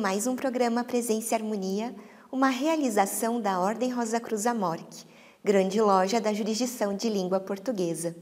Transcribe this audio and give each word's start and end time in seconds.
mais 0.00 0.26
um 0.26 0.34
programa 0.34 0.82
Presença 0.82 1.34
e 1.34 1.36
Harmonia, 1.36 1.94
uma 2.32 2.48
realização 2.48 3.38
da 3.38 3.60
Ordem 3.60 3.90
Rosa 3.90 4.18
Cruz 4.18 4.46
Amorque, 4.46 5.04
grande 5.44 5.78
loja 5.78 6.18
da 6.18 6.32
jurisdição 6.32 6.96
de 6.96 7.06
língua 7.10 7.38
portuguesa. 7.38 8.16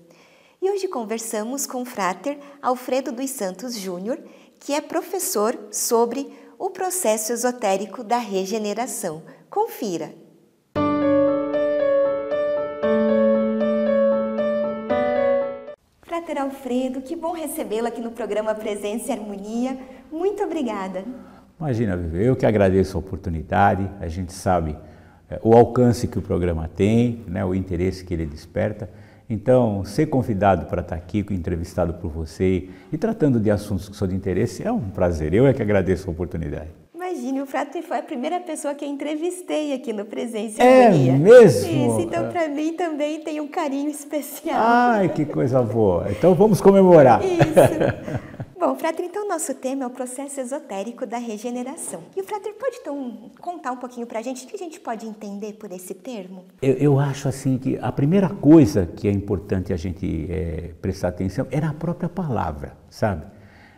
E 0.61 0.69
hoje 0.69 0.89
conversamos 0.89 1.67
com 1.67 1.83
o 1.83 1.85
frater 1.85 2.37
Alfredo 2.61 3.13
dos 3.13 3.31
Santos 3.31 3.77
Júnior, 3.77 4.21
que 4.59 4.75
é 4.75 4.81
professor 4.81 5.57
sobre 5.71 6.37
o 6.59 6.69
processo 6.69 7.33
esotérico 7.33 8.03
da 8.03 8.19
regeneração. 8.19 9.23
Confira! 9.49 10.13
Frater 16.03 16.43
Alfredo, 16.43 17.03
que 17.03 17.15
bom 17.15 17.31
recebê-lo 17.31 17.87
aqui 17.87 18.01
no 18.01 18.11
programa 18.11 18.53
Presença 18.53 19.11
e 19.11 19.13
Harmonia. 19.13 19.79
Muito 20.11 20.43
obrigada. 20.43 21.05
Imagina, 21.61 21.99
eu 22.15 22.37
que 22.37 22.47
agradeço 22.47 22.97
a 22.97 23.01
oportunidade. 23.01 23.89
A 24.01 24.07
gente 24.07 24.33
sabe 24.33 24.77
é, 25.29 25.41
o 25.43 25.57
alcance 25.57 26.07
que 26.07 26.19
o 26.19 26.23
programa 26.23 26.69
tem, 26.69 27.25
né, 27.27 27.45
o 27.45 27.55
interesse 27.55 28.05
que 28.05 28.15
ele 28.15 28.25
desperta. 28.25 28.89
Então, 29.31 29.85
ser 29.85 30.07
convidado 30.07 30.67
para 30.67 30.81
estar 30.81 30.95
aqui, 30.95 31.25
entrevistado 31.31 31.95
por 31.95 32.11
você 32.11 32.69
e 32.91 32.97
tratando 32.97 33.39
de 33.39 33.51
assuntos 33.51 33.89
que 33.89 33.97
são 33.97 34.09
de 34.09 34.15
interesse 34.15 34.63
é 34.67 34.73
um 34.73 34.89
prazer. 34.89 35.35
Eu 35.35 35.47
é 35.47 35.53
que 35.53 35.61
agradeço 35.61 36.09
a 36.09 36.13
oportunidade. 36.13 36.69
Imagine, 36.95 37.43
o 37.43 37.47
Frater 37.47 37.83
foi 37.83 37.99
a 37.99 38.03
primeira 38.03 38.41
pessoa 38.41 38.75
que 38.75 38.85
eu 38.85 38.89
entrevistei 38.89 39.73
aqui 39.73 39.93
no 39.93 40.05
Presença 40.05 40.63
É 40.63 40.87
Harmonia. 40.87 41.13
mesmo? 41.13 41.71
Isso, 41.71 42.01
então 42.01 42.29
para 42.29 42.49
mim 42.49 42.75
também 42.75 43.21
tem 43.21 43.41
um 43.41 43.49
carinho 43.49 43.91
especial. 43.91 44.57
Ai, 44.59 45.09
que 45.09 45.25
coisa 45.25 45.63
boa. 45.63 46.07
Então 46.11 46.35
vamos 46.35 46.61
comemorar. 46.61 47.21
Isso. 47.25 48.29
Bom, 48.59 48.75
Frater, 48.75 49.05
então 49.05 49.29
nosso 49.29 49.55
tema 49.55 49.85
é 49.85 49.87
o 49.87 49.91
processo 49.91 50.41
esotérico 50.41 51.07
da 51.07 51.19
regeneração. 51.19 52.03
E 52.17 52.21
o 52.21 52.25
Frater 52.25 52.55
pode 52.55 52.79
então 52.81 53.31
contar 53.41 53.71
um 53.71 53.77
pouquinho 53.77 54.05
para 54.05 54.19
a 54.19 54.23
gente 54.23 54.45
o 54.45 54.49
que 54.49 54.57
a 54.57 54.59
gente 54.59 54.81
pode 54.81 55.07
entender 55.07 55.53
por 55.53 55.71
esse 55.71 55.95
termo? 55.95 56.45
Eu, 56.61 56.75
eu 56.75 56.99
acho 56.99 57.29
assim 57.29 57.57
que 57.57 57.79
a 57.81 57.93
primeira 57.93 58.29
coisa 58.29 58.85
que 58.85 59.07
é 59.07 59.13
importante 59.13 59.73
a 59.73 59.77
gente 59.77 60.27
é, 60.29 60.73
prestar 60.83 61.09
atenção 61.09 61.47
é 61.53 61.61
na 61.61 61.73
própria 61.73 62.09
palavra, 62.09 62.77
sabe? 62.91 63.27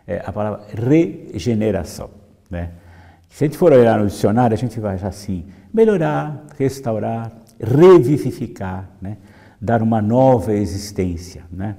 É, 0.07 0.23
a 0.25 0.33
palavra 0.33 0.67
regeneração, 0.75 2.11
né? 2.49 2.73
Se 3.29 3.45
a 3.45 3.47
gente 3.47 3.59
for 3.59 3.73
olhar 3.73 3.99
no 3.99 4.07
dicionário, 4.07 4.55
a 4.55 4.59
gente 4.59 4.81
vai 4.81 4.95
achar 4.95 5.09
assim, 5.09 5.47
melhorar, 5.73 6.47
restaurar, 6.59 7.31
revivificar, 7.61 8.91
né? 9.01 9.19
dar 9.61 9.83
uma 9.83 10.01
nova 10.01 10.55
existência. 10.55 11.45
Né? 11.53 11.77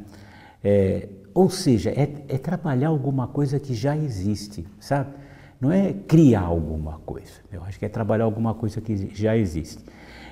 É, 0.64 1.10
ou 1.34 1.50
seja, 1.50 1.90
é, 1.92 2.10
é, 2.28 2.38
trabalhar 2.38 2.90
alguma 2.90 3.28
coisa 3.28 3.60
que 3.60 3.74
já 3.74 3.96
existe, 3.96 4.66
sabe? 4.80 5.12
Não 5.60 5.72
é 5.72 5.94
criar 5.94 6.42
alguma 6.42 7.00
coisa. 7.06 7.34
Eu 7.52 7.64
acho 7.64 7.78
que 7.78 7.86
é 7.86 7.90
trabalhar 7.90 8.26
alguma 8.26 8.54
coisa 8.54 8.82
que 8.82 9.10
já 9.14 9.38
existe. 9.38 9.84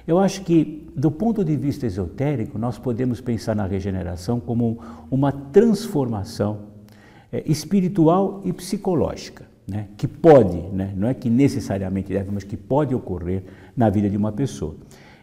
Eu 0.08 0.18
acho 0.18 0.42
que, 0.42 0.92
do 0.96 1.12
ponto 1.12 1.46
de 1.46 1.56
vista 1.56 1.86
esotérico, 1.86 2.58
nós 2.58 2.80
podemos 2.80 3.22
pensar 3.22 3.56
na 3.56 3.66
regeneração 3.68 4.40
como 4.40 4.80
uma 5.12 5.32
transformação 5.32 6.62
é, 7.32 7.44
espiritual 7.46 8.42
e 8.44 8.52
psicológica 8.52 9.50
né, 9.70 9.88
que 9.96 10.08
pode, 10.08 10.58
né, 10.74 10.94
não 10.96 11.08
é 11.08 11.14
que 11.14 11.30
necessariamente 11.30 12.12
deve, 12.12 12.32
mas 12.32 12.44
que 12.44 12.58
pode 12.58 12.96
ocorrer 12.96 13.44
na 13.78 13.90
vida 13.90 14.10
de 14.10 14.18
uma 14.18 14.32
pessoa. 14.32 14.76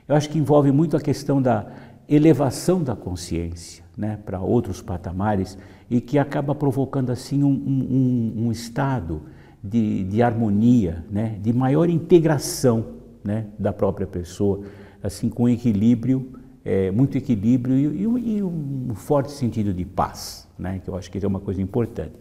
Eu 0.08 0.14
acho 0.14 0.30
que 0.30 0.38
envolve 0.38 0.70
muito 0.70 0.96
a 0.96 1.00
questão 1.00 1.42
da 1.42 1.66
elevação 2.08 2.82
da 2.82 2.94
consciência 2.94 3.84
né, 3.96 4.18
para 4.24 4.40
outros 4.40 4.82
patamares 4.82 5.56
e 5.90 6.00
que 6.00 6.18
acaba 6.18 6.54
provocando 6.54 7.10
assim 7.10 7.42
um, 7.42 7.50
um, 7.50 8.46
um 8.46 8.52
estado 8.52 9.22
de, 9.62 10.04
de 10.04 10.22
harmonia, 10.22 11.04
né, 11.10 11.38
de 11.40 11.52
maior 11.52 11.88
integração 11.88 12.96
né, 13.24 13.46
da 13.58 13.72
própria 13.72 14.06
pessoa, 14.06 14.62
assim 15.02 15.28
com 15.28 15.48
equilíbrio, 15.48 16.32
é, 16.64 16.90
muito 16.90 17.16
equilíbrio 17.16 17.76
e, 17.76 18.02
e, 18.02 18.36
e, 18.36 18.42
um 18.42 18.94
forte 18.94 19.32
sentido 19.32 19.72
de 19.72 19.84
paz, 19.84 20.48
né, 20.58 20.80
que 20.82 20.90
eu 20.90 20.96
acho 20.96 21.10
que 21.10 21.24
é 21.24 21.26
uma 21.26 21.40
coisa 21.40 21.62
importante. 21.62 22.14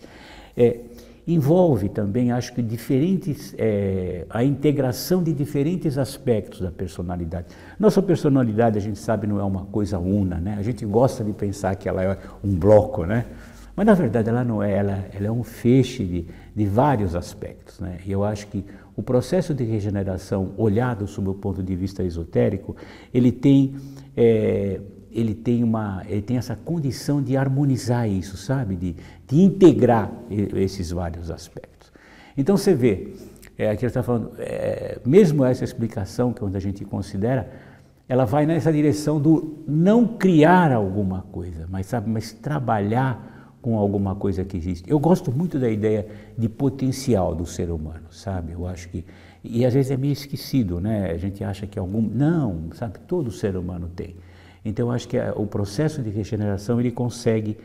É, 0.55 0.79
envolve 1.27 1.89
também, 1.89 2.31
acho 2.31 2.53
que, 2.53 2.61
diferentes, 2.61 3.55
é, 3.57 4.25
a 4.29 4.43
integração 4.43 5.23
de 5.23 5.33
diferentes 5.33 5.97
aspectos 5.97 6.61
da 6.61 6.71
personalidade. 6.71 7.47
Nossa 7.79 8.01
personalidade, 8.01 8.77
a 8.77 8.81
gente 8.81 8.99
sabe, 8.99 9.25
não 9.25 9.39
é 9.39 9.43
uma 9.43 9.65
coisa 9.65 9.97
una, 9.97 10.37
né? 10.37 10.55
A 10.57 10.61
gente 10.61 10.85
gosta 10.85 11.23
de 11.23 11.33
pensar 11.33 11.75
que 11.75 11.89
ela 11.89 12.03
é 12.03 12.17
um 12.43 12.55
bloco, 12.55 13.05
né? 13.05 13.25
Mas, 13.75 13.85
na 13.87 13.93
verdade, 13.93 14.29
ela 14.29 14.43
não 14.43 14.61
é, 14.61 14.71
ela, 14.71 15.05
ela 15.13 15.27
é 15.27 15.31
um 15.31 15.43
feixe 15.43 16.05
de, 16.05 16.25
de 16.55 16.65
vários 16.65 17.15
aspectos, 17.15 17.79
né? 17.79 17.97
E 18.05 18.11
eu 18.11 18.23
acho 18.23 18.47
que 18.47 18.63
o 18.95 19.01
processo 19.01 19.53
de 19.53 19.63
regeneração, 19.63 20.51
olhado 20.57 21.07
sob 21.07 21.29
o 21.29 21.33
ponto 21.33 21.61
de 21.61 21.75
vista 21.75 22.03
esotérico, 22.03 22.75
ele 23.13 23.31
tem... 23.31 23.75
É, 24.15 24.79
ele 25.15 25.33
tem, 25.33 25.63
uma, 25.63 26.03
ele 26.07 26.21
tem 26.21 26.37
essa 26.37 26.55
condição 26.55 27.21
de 27.21 27.37
harmonizar 27.37 28.07
isso, 28.07 28.37
sabe? 28.37 28.75
De, 28.75 28.95
de 29.27 29.41
integrar 29.41 30.11
esses 30.29 30.91
vários 30.91 31.31
aspectos. 31.31 31.91
Então 32.37 32.57
você 32.57 32.73
vê, 32.73 33.13
é, 33.57 33.69
aqui 33.69 33.85
ele 33.85 33.87
está 33.87 34.03
falando, 34.03 34.31
é, 34.37 34.99
mesmo 35.05 35.45
essa 35.45 35.63
explicação, 35.63 36.33
que 36.33 36.43
onde 36.43 36.57
a 36.57 36.59
gente 36.59 36.83
considera, 36.83 37.49
ela 38.07 38.25
vai 38.25 38.45
nessa 38.45 38.71
direção 38.71 39.19
do 39.19 39.63
não 39.67 40.05
criar 40.05 40.71
alguma 40.71 41.21
coisa, 41.31 41.65
mas, 41.69 41.85
sabe, 41.87 42.09
mas 42.09 42.33
trabalhar 42.33 43.57
com 43.61 43.77
alguma 43.77 44.15
coisa 44.15 44.45
que 44.45 44.57
existe. 44.57 44.89
Eu 44.89 44.99
gosto 44.99 45.31
muito 45.31 45.57
da 45.57 45.69
ideia 45.69 46.05
de 46.37 46.47
potencial 46.47 47.33
do 47.33 47.45
ser 47.45 47.71
humano, 47.71 48.05
sabe? 48.11 48.51
Eu 48.51 48.67
acho 48.67 48.89
que 48.89 49.03
e 49.47 49.63
às 49.65 49.73
vezes 49.73 49.91
é 49.91 49.97
meio 49.97 50.13
esquecido, 50.13 50.79
né? 50.79 51.11
A 51.11 51.17
gente 51.17 51.43
acha 51.43 51.67
que 51.67 51.77
algum 51.77 52.01
não, 52.01 52.69
sabe? 52.73 52.99
Todo 53.07 53.29
ser 53.31 53.55
humano 53.55 53.89
tem. 53.95 54.15
Então, 54.65 54.91
acho 54.91 55.07
que 55.07 55.17
o 55.35 55.45
processo 55.45 56.01
de 56.01 56.09
regeneração 56.09 56.79
ele 56.79 56.91
consegue, 56.91 57.55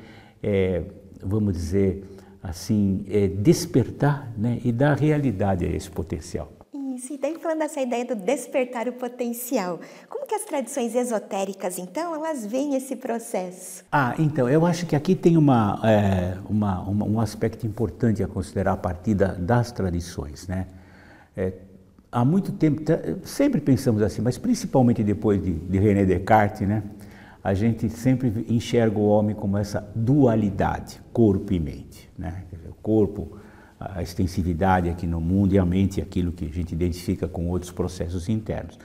é, 0.42 0.82
vamos 1.22 1.54
dizer 1.54 2.04
assim, 2.42 3.04
é, 3.08 3.26
despertar 3.26 4.30
né, 4.36 4.60
e 4.62 4.70
dar 4.70 4.98
realidade 4.98 5.64
a 5.64 5.68
esse 5.68 5.90
potencial. 5.90 6.52
Isso, 6.94 7.14
e 7.14 7.18
daí 7.18 7.38
falando 7.38 7.60
dessa 7.60 7.80
ideia 7.80 8.04
do 8.04 8.14
despertar 8.14 8.86
o 8.86 8.92
potencial, 8.92 9.80
como 10.08 10.26
que 10.26 10.34
as 10.34 10.44
tradições 10.44 10.94
esotéricas, 10.94 11.78
então, 11.78 12.14
elas 12.14 12.44
veem 12.44 12.74
esse 12.74 12.94
processo? 12.96 13.82
Ah, 13.90 14.14
então, 14.18 14.46
eu 14.48 14.66
acho 14.66 14.84
que 14.84 14.94
aqui 14.94 15.14
tem 15.14 15.38
uma, 15.38 15.80
é, 15.82 16.36
uma, 16.48 16.80
uma 16.82 17.06
um 17.06 17.20
aspecto 17.20 17.66
importante 17.66 18.22
a 18.22 18.28
considerar 18.28 18.72
a 18.72 18.76
partir 18.76 19.14
da, 19.14 19.32
das 19.32 19.72
tradições, 19.72 20.46
né? 20.46 20.66
Há 22.12 22.24
muito 22.24 22.50
tempo, 22.52 22.82
sempre 23.22 23.60
pensamos 23.60 24.02
assim, 24.02 24.20
mas 24.20 24.36
principalmente 24.36 25.02
depois 25.04 25.40
de, 25.40 25.52
de 25.52 25.78
René 25.78 26.04
Descartes, 26.04 26.66
né? 26.66 26.82
A 27.42 27.54
gente 27.54 27.88
sempre 27.88 28.44
enxerga 28.48 28.98
o 28.98 29.06
homem 29.06 29.34
como 29.34 29.56
essa 29.56 29.88
dualidade, 29.94 31.00
corpo 31.12 31.52
e 31.52 31.60
mente, 31.60 32.10
né? 32.18 32.42
O 32.68 32.74
corpo, 32.82 33.38
a 33.78 34.02
extensividade 34.02 34.88
aqui 34.88 35.06
no 35.06 35.20
mundo 35.20 35.54
e 35.54 35.58
a 35.58 35.64
mente 35.64 36.00
aquilo 36.00 36.32
que 36.32 36.46
a 36.46 36.48
gente 36.48 36.74
identifica 36.74 37.28
com 37.28 37.48
outros 37.48 37.70
processos 37.70 38.28
internos. 38.28 38.76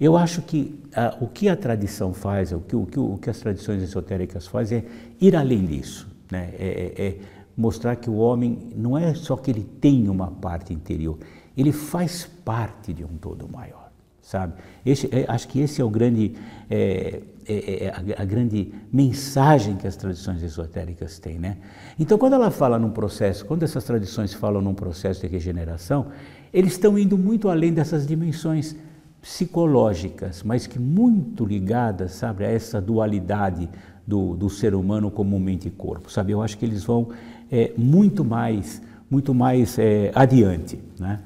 Eu 0.00 0.16
acho 0.16 0.40
que 0.42 0.80
ah, 0.96 1.16
o 1.20 1.28
que 1.28 1.50
a 1.50 1.56
tradição 1.56 2.14
faz, 2.14 2.52
o 2.52 2.60
que, 2.60 2.74
o, 2.74 2.86
que, 2.86 2.98
o 2.98 3.18
que 3.18 3.28
as 3.28 3.38
tradições 3.38 3.82
esotéricas 3.82 4.46
fazem 4.46 4.78
é 4.78 4.84
ir 5.20 5.36
além 5.36 5.64
disso, 5.66 6.08
né? 6.30 6.50
é, 6.58 6.94
é, 6.96 7.06
é 7.06 7.18
mostrar 7.56 7.96
que 7.96 8.08
o 8.08 8.16
homem 8.16 8.70
não 8.74 8.96
é 8.96 9.14
só 9.14 9.36
que 9.36 9.50
ele 9.50 9.62
tem 9.62 10.08
uma 10.08 10.28
parte 10.28 10.72
interior, 10.72 11.18
ele 11.56 11.72
faz 11.72 12.28
parte 12.44 12.92
de 12.92 13.04
um 13.04 13.16
todo 13.20 13.48
maior, 13.48 13.90
sabe? 14.20 14.54
Esse, 14.84 15.08
é, 15.12 15.24
acho 15.28 15.48
que 15.48 15.60
esse 15.60 15.80
é 15.80 15.84
o 15.84 15.90
grande, 15.90 16.34
é, 16.70 17.20
é, 17.46 17.84
é 17.84 17.88
a, 17.90 18.22
a, 18.22 18.24
grande 18.24 18.72
mensagem 18.92 19.76
que 19.76 19.86
as 19.86 19.96
tradições 19.96 20.42
esotéricas 20.42 21.18
têm, 21.18 21.38
né? 21.38 21.58
Então, 21.98 22.16
quando 22.18 22.34
ela 22.34 22.50
fala 22.50 22.78
num 22.78 22.90
processo, 22.90 23.44
quando 23.44 23.62
essas 23.62 23.84
tradições 23.84 24.32
falam 24.32 24.60
num 24.62 24.74
processo 24.74 25.20
de 25.20 25.26
regeneração, 25.26 26.06
eles 26.52 26.72
estão 26.72 26.98
indo 26.98 27.16
muito 27.16 27.48
além 27.48 27.72
dessas 27.72 28.06
dimensões 28.06 28.76
psicológicas, 29.20 30.42
mas 30.42 30.66
que 30.66 30.78
muito 30.78 31.44
ligadas, 31.44 32.12
sabe, 32.12 32.44
a 32.44 32.50
essa 32.50 32.80
dualidade 32.80 33.68
do, 34.06 34.34
do 34.34 34.50
ser 34.50 34.74
humano 34.74 35.10
como 35.10 35.38
mente 35.38 35.68
e 35.68 35.70
corpo, 35.70 36.10
sabe? 36.10 36.32
Eu 36.32 36.42
acho 36.42 36.58
que 36.58 36.64
eles 36.64 36.82
vão 36.82 37.10
é, 37.50 37.72
muito 37.76 38.24
mais, 38.24 38.82
muito 39.08 39.32
mais 39.32 39.78
é, 39.78 40.10
adiante, 40.14 40.78
né? 40.98 41.20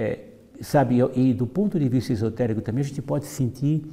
É, 0.00 0.20
sabe, 0.60 1.00
e 1.16 1.34
do 1.34 1.44
ponto 1.44 1.76
de 1.76 1.88
vista 1.88 2.12
esotérico 2.12 2.60
também 2.60 2.82
a 2.82 2.86
gente 2.86 3.02
pode 3.02 3.26
sentir 3.26 3.84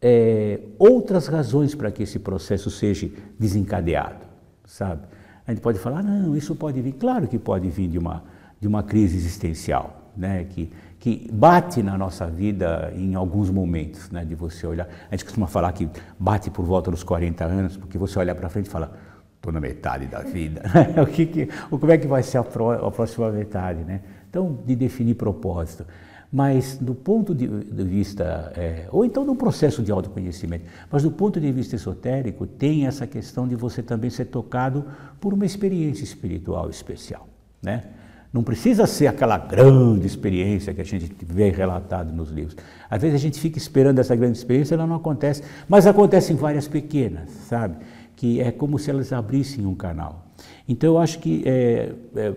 é, 0.00 0.60
outras 0.78 1.26
razões 1.26 1.74
para 1.74 1.90
que 1.90 2.04
esse 2.04 2.20
processo 2.20 2.70
seja 2.70 3.10
desencadeado, 3.36 4.26
sabe? 4.64 5.02
A 5.44 5.50
gente 5.50 5.60
pode 5.60 5.80
falar, 5.80 6.04
não, 6.04 6.36
isso 6.36 6.54
pode 6.54 6.80
vir, 6.80 6.92
claro 6.92 7.26
que 7.26 7.36
pode 7.36 7.68
vir 7.68 7.88
de 7.88 7.98
uma, 7.98 8.22
de 8.60 8.68
uma 8.68 8.84
crise 8.84 9.16
existencial, 9.16 10.12
né? 10.16 10.44
que, 10.44 10.72
que 11.00 11.28
bate 11.32 11.82
na 11.82 11.98
nossa 11.98 12.26
vida 12.26 12.92
em 12.94 13.16
alguns 13.16 13.50
momentos, 13.50 14.10
né? 14.10 14.24
de 14.24 14.36
você 14.36 14.66
olhar. 14.66 14.88
A 15.10 15.16
gente 15.16 15.24
costuma 15.24 15.48
falar 15.48 15.72
que 15.72 15.88
bate 16.18 16.48
por 16.48 16.64
volta 16.64 16.92
dos 16.92 17.02
40 17.02 17.44
anos, 17.44 17.76
porque 17.76 17.98
você 17.98 18.18
olha 18.20 18.34
para 18.34 18.48
frente 18.48 18.66
e 18.66 18.70
fala, 18.70 18.96
estou 19.36 19.52
na 19.52 19.60
metade 19.60 20.06
da 20.06 20.20
vida. 20.20 20.62
o 21.02 21.06
que, 21.06 21.26
que, 21.26 21.48
como 21.68 21.90
é 21.90 21.98
que 21.98 22.06
vai 22.06 22.22
ser 22.22 22.38
a, 22.38 22.40
a 22.40 22.90
próxima 22.90 23.30
metade, 23.30 23.84
né? 23.84 24.00
Então, 24.34 24.58
de 24.66 24.74
definir 24.74 25.14
propósito. 25.14 25.86
Mas 26.32 26.76
do 26.76 26.92
ponto 26.92 27.32
de, 27.32 27.46
vista, 27.46 28.52
é, 28.56 28.88
ou 28.90 29.04
então 29.04 29.24
do 29.24 29.36
processo 29.36 29.80
de 29.80 29.92
autoconhecimento, 29.92 30.64
mas 30.90 31.04
do 31.04 31.10
ponto 31.12 31.40
de 31.40 31.52
vista 31.52 31.76
esotérico, 31.76 32.44
tem 32.44 32.84
essa 32.88 33.06
questão 33.06 33.46
de 33.46 33.54
você 33.54 33.80
também 33.80 34.10
ser 34.10 34.24
tocado 34.24 34.86
por 35.20 35.32
uma 35.32 35.46
experiência 35.46 36.02
espiritual 36.02 36.68
especial, 36.68 37.28
né? 37.62 37.84
Não 38.32 38.42
precisa 38.42 38.84
ser 38.84 39.06
aquela 39.06 39.38
grande 39.38 40.04
experiência 40.04 40.74
que 40.74 40.80
a 40.80 40.84
gente 40.84 41.14
vê 41.24 41.50
relatado 41.50 42.12
nos 42.12 42.30
livros. 42.30 42.56
Às 42.90 43.00
vezes 43.00 43.14
a 43.14 43.22
gente 43.22 43.38
fica 43.38 43.56
esperando 43.56 44.00
essa 44.00 44.16
grande 44.16 44.36
experiência, 44.36 44.74
ela 44.74 44.88
não 44.88 44.96
acontece, 44.96 45.44
mas 45.68 45.86
acontecem 45.86 46.34
várias 46.34 46.66
pequenas, 46.66 47.30
sabe? 47.48 47.76
Que 48.16 48.40
é 48.40 48.50
como 48.50 48.80
se 48.80 48.90
elas 48.90 49.12
abrissem 49.12 49.64
um 49.64 49.76
canal. 49.76 50.26
Então 50.68 50.94
eu 50.94 50.98
acho 50.98 51.20
que 51.20 51.44
é, 51.46 51.92
é, 52.16 52.34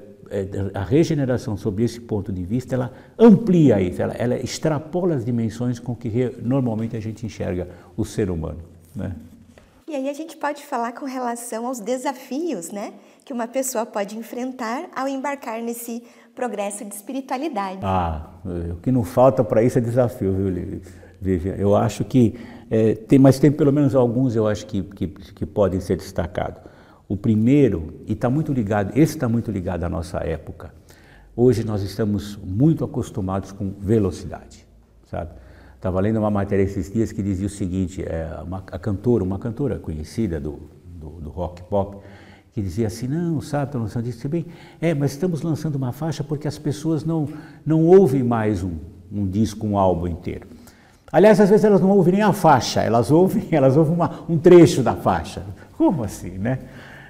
a 0.74 0.84
regeneração, 0.84 1.56
sob 1.58 1.84
esse 1.84 2.00
ponto 2.00 2.32
de 2.32 2.44
vista, 2.44 2.76
ela 2.76 2.92
amplia 3.18 3.82
isso, 3.82 4.02
ela, 4.02 4.14
ela 4.14 4.36
extrapola 4.38 5.16
as 5.16 5.26
dimensões 5.26 5.80
com 5.80 5.96
que 5.96 6.10
re, 6.10 6.32
normalmente 6.42 6.96
a 6.96 7.00
gente 7.00 7.26
enxerga 7.26 7.68
o 7.96 8.04
ser 8.04 8.30
humano. 8.30 8.60
Né? 8.96 9.16
E 9.88 9.96
aí 9.96 10.10
a 10.10 10.14
gente 10.14 10.36
pode 10.36 10.64
falar 10.64 10.92
com 10.92 11.06
relação 11.06 11.66
aos 11.66 11.80
desafios, 11.80 12.72
né? 12.72 12.94
que 13.24 13.34
uma 13.34 13.48
pessoa 13.48 13.86
pode 13.86 14.18
enfrentar 14.18 14.90
ao 14.96 15.08
embarcar 15.08 15.62
nesse 15.62 16.04
progresso 16.36 16.86
de 16.86 16.94
espiritualidade. 16.94 17.80
Ah, 17.84 18.28
o 18.46 18.76
que 18.82 18.92
não 18.92 19.04
falta 19.04 19.44
para 19.44 19.64
isso 19.64 19.78
é 19.78 19.82
desafio, 19.82 20.34
viu, 20.34 20.82
Vivian? 21.20 21.56
Eu 21.56 21.76
acho 21.76 22.06
que 22.06 22.36
é, 22.70 22.96
tem, 22.96 23.18
mas 23.18 23.40
tem 23.40 23.52
pelo 23.52 23.72
menos 23.72 23.96
alguns 23.96 24.36
eu 24.36 24.48
acho 24.48 24.66
que, 24.66 24.84
que, 24.84 25.08
que 25.08 25.46
podem 25.46 25.80
ser 25.80 25.98
destacados. 25.98 26.62
O 27.08 27.16
primeiro, 27.16 28.02
e 28.06 28.14
está 28.14 28.30
muito 28.30 28.52
ligado, 28.52 28.92
esse 28.98 29.16
está 29.16 29.30
muito 29.30 29.50
ligado 29.50 29.84
à 29.84 29.90
nossa 29.90 30.18
época. 30.20 30.74
Hoje 31.36 31.64
nós 31.64 31.82
estamos 31.82 32.36
muito 32.44 32.84
acostumados 32.84 33.52
com 33.52 33.72
velocidade, 33.80 34.66
sabe? 35.10 35.32
Estava 35.76 36.02
lendo 36.02 36.18
uma 36.18 36.32
matéria 36.32 36.64
esses 36.64 36.92
dias 36.92 37.12
que 37.12 37.22
dizia 37.22 37.46
o 37.46 37.50
seguinte: 37.50 38.04
é, 38.04 38.40
uma, 38.44 38.64
a 38.72 38.80
cantora, 38.80 39.24
uma 39.24 39.40
cantora 39.40 39.78
conhecida 39.78 40.40
do, 40.40 40.60
do, 40.84 41.10
do 41.22 41.30
rock 41.30 41.62
pop, 41.64 41.98
que 42.52 42.62
dizia 42.62 42.88
assim, 42.88 43.08
não, 43.08 43.40
sabe, 43.40 43.66
estou 43.66 43.82
lançando 43.82 44.08
isso. 44.08 44.28
Bem, 44.28 44.48
é, 44.82 44.94
mas 44.96 45.12
estamos 45.12 45.44
lançando 45.44 45.76
uma 45.76 45.92
faixa 45.92 46.24
porque 46.24 46.48
as 46.48 46.58
pessoas 46.58 47.06
não, 47.06 47.30
não 47.64 47.86
ouvem 47.86 48.24
mais 48.24 48.64
um, 48.64 48.78
um 49.12 49.28
disco, 49.28 49.66
um 49.66 49.78
álbum 49.78 50.08
inteiro. 50.08 50.48
Aliás, 51.12 51.40
às 51.40 51.50
vezes 51.50 51.64
elas 51.64 51.80
não 51.80 51.92
ouvem 51.92 52.16
nem 52.16 52.24
a 52.24 52.34
faixa, 52.34 52.82
elas 52.82 53.12
ouvem, 53.12 53.48
elas 53.56 53.78
ouvem 53.78 53.94
uma, 53.94 54.26
um 54.28 54.38
trecho 54.38 54.82
da 54.82 54.96
faixa. 54.96 55.44
Como 55.78 56.04
assim, 56.04 56.32
né? 56.32 56.60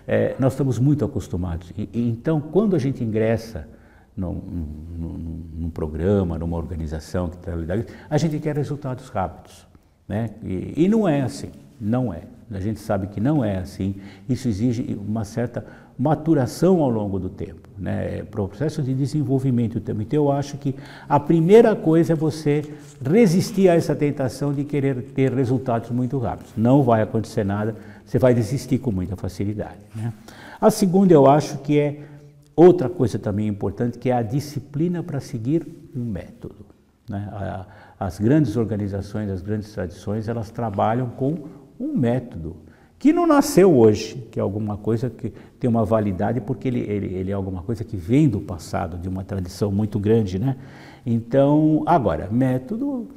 É, 0.08 0.36
nós 0.40 0.54
estamos 0.54 0.80
muito 0.80 1.04
acostumados. 1.04 1.72
E, 1.78 1.90
e, 1.94 2.10
então, 2.10 2.40
quando 2.40 2.76
a 2.76 2.80
gente 2.80 3.04
ingressa 3.04 3.68
num, 4.16 4.34
num, 4.34 5.44
num, 5.54 5.70
programa, 5.70 6.40
numa 6.40 6.56
organização 6.56 7.30
que 7.30 7.38
trabalha, 7.38 7.86
a 8.10 8.18
gente 8.18 8.40
quer 8.40 8.56
resultados 8.56 9.10
rápidos. 9.10 9.68
Né? 10.08 10.30
E, 10.42 10.86
e 10.86 10.88
não 10.88 11.08
é 11.08 11.22
assim, 11.22 11.52
não 11.80 12.14
é. 12.14 12.22
A 12.50 12.62
gente 12.62 12.80
sabe 12.80 13.08
que 13.08 13.20
não 13.20 13.44
é 13.44 13.58
assim. 13.58 13.96
Isso 14.30 14.48
exige 14.48 14.98
uma 15.06 15.26
certa 15.26 15.66
maturação 16.00 16.82
ao 16.82 16.90
longo 16.90 17.20
do 17.20 17.28
tempo, 17.28 17.68
né? 17.78 18.20
É 18.20 18.24
processo 18.24 18.84
de 18.84 18.94
desenvolvimento 18.94 19.80
também. 19.82 20.06
Então 20.06 20.26
eu 20.26 20.32
acho 20.32 20.58
que 20.58 20.76
a 21.10 21.20
primeira 21.20 21.76
coisa 21.76 22.14
é 22.14 22.16
você 22.16 22.64
resistir 23.04 23.68
a 23.68 23.74
essa 23.74 23.96
tentação 23.96 24.54
de 24.54 24.64
querer 24.64 25.02
ter 25.02 25.34
resultados 25.34 25.90
muito 25.90 26.20
rápidos. 26.20 26.54
Não 26.56 26.84
vai 26.84 27.02
acontecer 27.02 27.44
nada, 27.44 27.76
você 28.08 28.18
vai 28.18 28.34
desistir 28.34 28.78
com 28.78 28.90
muita 28.90 29.18
facilidade. 29.18 29.82
Né? 29.94 30.14
A 30.62 30.72
segunda 30.72 31.14
eu 31.14 31.28
acho 31.28 31.58
que 31.58 31.78
é 31.78 32.04
outra 32.56 32.88
coisa 32.88 33.20
também 33.20 33.48
importante, 33.48 33.98
que 33.98 34.10
é 34.10 34.14
a 34.14 34.22
disciplina 34.22 35.04
para 35.04 35.20
seguir 35.20 35.68
um 35.94 36.06
método. 36.06 36.66
Né? 37.10 37.66
As 38.00 38.18
grandes 38.18 38.56
organizações, 38.56 39.30
as 39.30 39.42
grandes 39.42 39.74
tradições, 39.74 40.30
elas 40.30 40.50
trabalham 40.50 41.10
com 41.10 41.38
um 41.78 41.98
método 41.98 42.56
que 42.98 43.12
não 43.14 43.28
nasceu 43.28 43.78
hoje, 43.78 44.16
que 44.32 44.40
é 44.40 44.42
alguma 44.42 44.78
coisa 44.78 45.10
que 45.10 45.32
tem 45.60 45.70
uma 45.70 45.86
validade 45.86 46.42
porque 46.42 46.68
ele, 46.68 46.80
ele, 46.80 47.14
ele 47.14 47.32
é 47.32 47.34
alguma 47.34 47.62
coisa 47.62 47.84
que 47.84 47.98
vem 47.98 48.28
do 48.28 48.40
passado, 48.40 48.98
de 48.98 49.08
uma 49.08 49.24
tradição 49.24 49.72
muito 49.72 50.00
grande, 50.00 50.40
né? 50.40 50.56
Então, 51.06 51.84
agora, 51.86 52.28
método, 52.32 53.08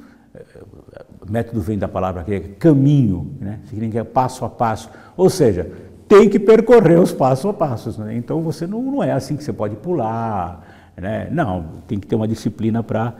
método 1.29 1.61
vem 1.61 1.77
da 1.77 1.87
palavra 1.87 2.23
que 2.23 2.33
é 2.33 2.39
caminho, 2.39 3.35
né? 3.39 3.59
Significa 3.65 4.05
passo 4.05 4.45
a 4.45 4.49
passo, 4.49 4.89
ou 5.15 5.29
seja, 5.29 5.71
tem 6.07 6.29
que 6.29 6.39
percorrer 6.39 6.99
os 6.99 7.11
passos 7.11 7.45
a 7.45 7.53
passos, 7.53 7.97
né? 7.97 8.15
Então 8.15 8.41
você 8.41 8.67
não, 8.67 8.81
não 8.81 9.03
é 9.03 9.11
assim 9.11 9.35
que 9.35 9.43
você 9.43 9.53
pode 9.53 9.75
pular, 9.77 10.91
né? 10.95 11.29
Não, 11.31 11.81
tem 11.87 11.99
que 11.99 12.07
ter 12.07 12.15
uma 12.15 12.27
disciplina 12.27 12.83
para 12.83 13.15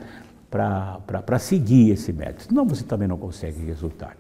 para 0.50 1.40
seguir 1.40 1.92
esse 1.92 2.12
método, 2.12 2.44
senão 2.44 2.66
você 2.66 2.84
também 2.84 3.08
não 3.08 3.18
consegue 3.18 3.64
resultado. 3.66 4.18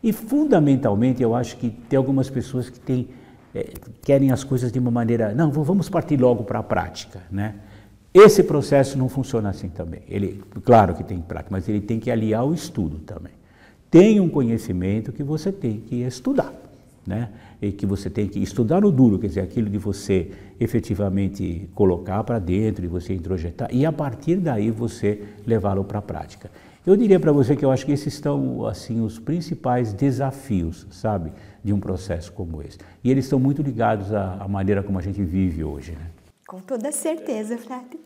E 0.00 0.12
fundamentalmente 0.12 1.20
eu 1.20 1.34
acho 1.34 1.56
que 1.56 1.68
tem 1.70 1.96
algumas 1.96 2.30
pessoas 2.30 2.70
que 2.70 2.78
têm, 2.78 3.08
é, 3.52 3.72
querem 4.02 4.30
as 4.30 4.44
coisas 4.44 4.70
de 4.70 4.78
uma 4.78 4.90
maneira, 4.90 5.34
não, 5.34 5.50
vamos 5.50 5.88
partir 5.88 6.16
logo 6.20 6.44
para 6.44 6.60
a 6.60 6.62
prática, 6.62 7.22
né? 7.30 7.54
Esse 8.14 8.44
processo 8.44 8.96
não 8.96 9.08
funciona 9.08 9.48
assim 9.48 9.68
também. 9.68 10.02
Ele, 10.08 10.40
claro 10.64 10.94
que 10.94 11.02
tem 11.02 11.20
prática, 11.20 11.48
mas 11.50 11.68
ele 11.68 11.80
tem 11.80 11.98
que 11.98 12.12
aliar 12.12 12.46
o 12.46 12.54
estudo 12.54 12.98
também. 13.00 13.32
Tem 13.90 14.20
um 14.20 14.28
conhecimento 14.28 15.12
que 15.12 15.24
você 15.24 15.50
tem 15.50 15.80
que 15.80 15.96
estudar, 16.02 16.54
né? 17.04 17.30
E 17.60 17.72
que 17.72 17.84
você 17.84 18.08
tem 18.08 18.28
que 18.28 18.40
estudar 18.40 18.82
no 18.82 18.92
duro, 18.92 19.18
quer 19.18 19.26
dizer, 19.26 19.40
aquilo 19.40 19.68
de 19.68 19.78
você 19.78 20.30
efetivamente 20.60 21.68
colocar 21.74 22.22
para 22.22 22.38
dentro 22.38 22.84
e 22.84 22.88
você 22.88 23.12
introjetar, 23.12 23.68
e 23.72 23.84
a 23.84 23.90
partir 23.90 24.36
daí 24.36 24.70
você 24.70 25.22
levá-lo 25.44 25.82
para 25.82 25.98
a 25.98 26.02
prática. 26.02 26.48
Eu 26.86 26.96
diria 26.96 27.18
para 27.18 27.32
você 27.32 27.56
que 27.56 27.64
eu 27.64 27.70
acho 27.72 27.84
que 27.84 27.92
esses 27.92 28.14
estão 28.14 28.64
assim 28.64 29.00
os 29.00 29.18
principais 29.18 29.92
desafios, 29.92 30.86
sabe, 30.88 31.32
de 31.64 31.72
um 31.72 31.80
processo 31.80 32.32
como 32.32 32.62
esse. 32.62 32.78
E 33.02 33.10
eles 33.10 33.24
estão 33.24 33.40
muito 33.40 33.60
ligados 33.60 34.12
à, 34.14 34.34
à 34.40 34.46
maneira 34.46 34.84
como 34.84 35.00
a 35.00 35.02
gente 35.02 35.20
vive 35.24 35.64
hoje, 35.64 35.92
né? 35.92 36.10
Com 36.54 36.60
toda 36.60 36.92
certeza, 36.92 37.58
Frade. 37.58 37.98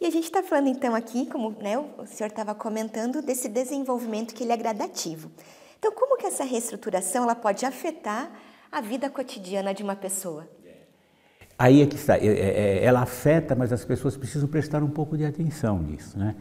E 0.00 0.06
a 0.06 0.10
gente 0.10 0.24
está 0.24 0.42
falando 0.42 0.68
então 0.68 0.94
aqui, 0.94 1.26
como 1.26 1.50
né, 1.60 1.76
o 1.76 2.06
senhor 2.06 2.30
estava 2.30 2.54
comentando, 2.54 3.20
desse 3.20 3.46
desenvolvimento 3.46 4.34
que 4.34 4.42
ele 4.42 4.52
é 4.52 4.56
gradativo. 4.56 5.30
Então, 5.78 5.92
como 5.92 6.16
que 6.16 6.24
essa 6.24 6.42
reestruturação 6.42 7.24
ela 7.24 7.34
pode 7.34 7.66
afetar 7.66 8.32
a 8.72 8.80
vida 8.80 9.10
cotidiana 9.10 9.74
de 9.74 9.82
uma 9.82 9.94
pessoa? 9.94 10.48
Aí 11.58 11.82
é 11.82 11.86
que 11.86 11.96
está. 11.96 12.16
É, 12.16 12.24
é, 12.24 12.82
ela 12.82 13.00
afeta, 13.00 13.54
mas 13.54 13.70
as 13.70 13.84
pessoas 13.84 14.16
precisam 14.16 14.48
prestar 14.48 14.82
um 14.82 14.88
pouco 14.88 15.14
de 15.14 15.26
atenção 15.26 15.78
nisso, 15.78 16.18
né? 16.18 16.36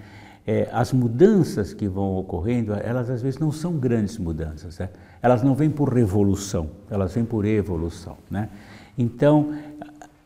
é, 0.49 0.67
as 0.71 0.91
mudanças 0.91 1.75
que 1.75 1.87
vão 1.87 2.15
ocorrendo, 2.15 2.73
elas 2.73 3.07
às 3.07 3.21
vezes 3.21 3.39
não 3.39 3.51
são 3.51 3.77
grandes 3.77 4.17
mudanças, 4.17 4.79
né? 4.79 4.89
elas 5.21 5.43
não 5.43 5.53
vêm 5.53 5.69
por 5.69 5.93
revolução, 5.93 6.71
elas 6.89 7.13
vêm 7.13 7.23
por 7.23 7.45
evolução. 7.45 8.17
Né? 8.31 8.49
Então, 8.97 9.53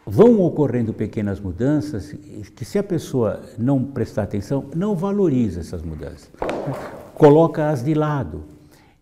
vão 0.05 0.41
ocorrendo 0.41 0.93
pequenas 0.93 1.39
mudanças 1.39 2.13
que, 2.55 2.65
se 2.65 2.77
a 2.77 2.83
pessoa 2.83 3.41
não 3.57 3.83
prestar 3.83 4.23
atenção, 4.23 4.65
não 4.75 4.95
valoriza 4.95 5.61
essas 5.61 5.81
mudanças, 5.81 6.29
né? 6.41 6.73
coloca-as 7.15 7.83
de 7.83 7.93
lado 7.93 8.43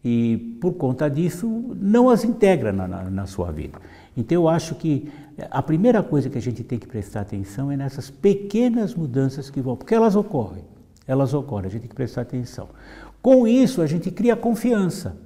e, 0.04 0.58
por 0.62 0.74
conta 0.74 1.10
disso, 1.10 1.76
não 1.76 2.10
as 2.10 2.24
integra 2.24 2.72
na, 2.72 2.88
na, 2.88 3.04
na 3.10 3.26
sua 3.26 3.52
vida. 3.52 3.80
Então, 4.16 4.36
eu 4.36 4.50
acho 4.50 4.76
que 4.76 5.12
a 5.50 5.62
primeira 5.62 6.04
coisa 6.04 6.30
que 6.30 6.38
a 6.38 6.42
gente 6.42 6.64
tem 6.64 6.78
que 6.78 6.88
prestar 6.88 7.22
atenção 7.22 7.72
é 7.72 7.78
nessas 7.78 8.10
pequenas 8.10 8.94
mudanças 8.94 9.50
que 9.50 9.62
vão, 9.62 9.76
porque 9.76 9.96
elas 9.96 10.16
ocorrem 10.16 10.64
elas 11.08 11.34
ocorrem, 11.34 11.68
a 11.68 11.70
gente 11.70 11.82
tem 11.82 11.90
que 11.90 11.96
prestar 11.96 12.22
atenção. 12.22 12.70
Com 13.22 13.48
isso, 13.48 13.82
a 13.82 13.88
gente 13.88 14.10
cria 14.10 14.36
confiança, 14.36 15.18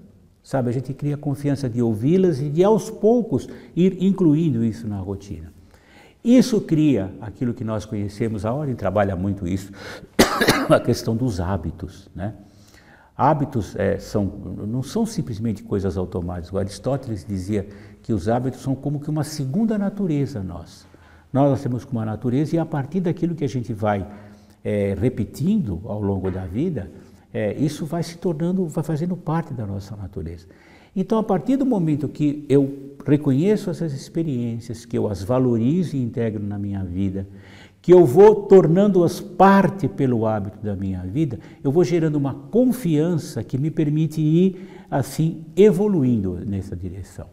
sabe? 0.43 0.69
A 0.69 0.73
gente 0.73 0.93
cria 0.93 1.17
confiança 1.17 1.69
de 1.69 1.81
ouvi-las 1.81 2.39
e 2.39 2.49
de 2.49 2.63
aos 2.63 2.89
poucos 2.89 3.47
ir 3.75 4.03
incluindo 4.03 4.63
isso 4.63 4.87
na 4.87 4.99
rotina. 4.99 5.53
Isso 6.25 6.59
cria 6.59 7.13
aquilo 7.21 7.53
que 7.53 7.63
nós 7.63 7.85
conhecemos, 7.85 8.47
a 8.47 8.51
Ordem 8.51 8.73
trabalha 8.73 9.15
muito 9.15 9.47
isso, 9.47 9.71
a 10.67 10.79
questão 10.79 11.15
dos 11.15 11.39
hábitos, 11.39 12.09
né? 12.15 12.33
Hábitos 13.15 13.75
é, 13.75 13.99
são, 13.99 14.25
não 14.25 14.81
são 14.81 15.05
simplesmente 15.05 15.61
coisas 15.61 15.95
automáticas. 15.95 16.51
O 16.51 16.57
Aristóteles 16.57 17.23
dizia 17.23 17.67
que 18.01 18.11
os 18.11 18.27
hábitos 18.27 18.61
são 18.61 18.73
como 18.73 18.99
que 18.99 19.07
uma 19.07 19.23
segunda 19.23 19.77
natureza 19.77 20.41
nossa. 20.41 20.87
Nós 21.31 21.61
temos 21.61 21.85
uma 21.85 22.03
natureza 22.03 22.55
e 22.55 22.59
a 22.59 22.65
partir 22.65 23.01
daquilo 23.01 23.35
que 23.35 23.45
a 23.45 23.47
gente 23.47 23.71
vai 23.71 24.05
é, 24.63 24.95
repetindo 24.99 25.79
ao 25.85 26.01
longo 26.01 26.31
da 26.31 26.45
vida, 26.47 26.91
é, 27.31 27.53
isso 27.53 27.85
vai 27.85 28.01
se 28.01 28.17
tornando, 28.17 28.67
vai 28.67 28.83
fazendo 28.83 29.15
parte 29.15 29.53
da 29.53 29.65
nossa 29.65 29.95
natureza. 29.95 30.47
Então, 30.95 31.17
a 31.19 31.23
partir 31.23 31.57
do 31.57 31.65
momento 31.65 32.07
que 32.07 32.45
eu 32.47 32.95
reconheço 33.05 33.69
essas 33.69 33.93
experiências, 33.93 34.85
que 34.85 34.97
eu 34.97 35.07
as 35.07 35.21
valorizo 35.21 35.95
e 35.95 36.01
integro 36.01 36.41
na 36.41 36.57
minha 36.57 36.83
vida, 36.83 37.27
que 37.81 37.93
eu 37.93 38.03
vou 38.03 38.47
tornando-as 38.47 39.19
parte 39.19 39.87
pelo 39.87 40.25
hábito 40.25 40.57
da 40.59 40.75
minha 40.75 41.01
vida, 41.01 41.37
eu 41.63 41.71
vou 41.71 41.83
gerando 41.83 42.15
uma 42.15 42.33
confiança 42.33 43.43
que 43.43 43.57
me 43.57 43.69
permite 43.69 44.21
ir 44.21 44.69
assim 44.89 45.45
evoluindo 45.55 46.39
nessa 46.45 46.75
direção. 46.75 47.27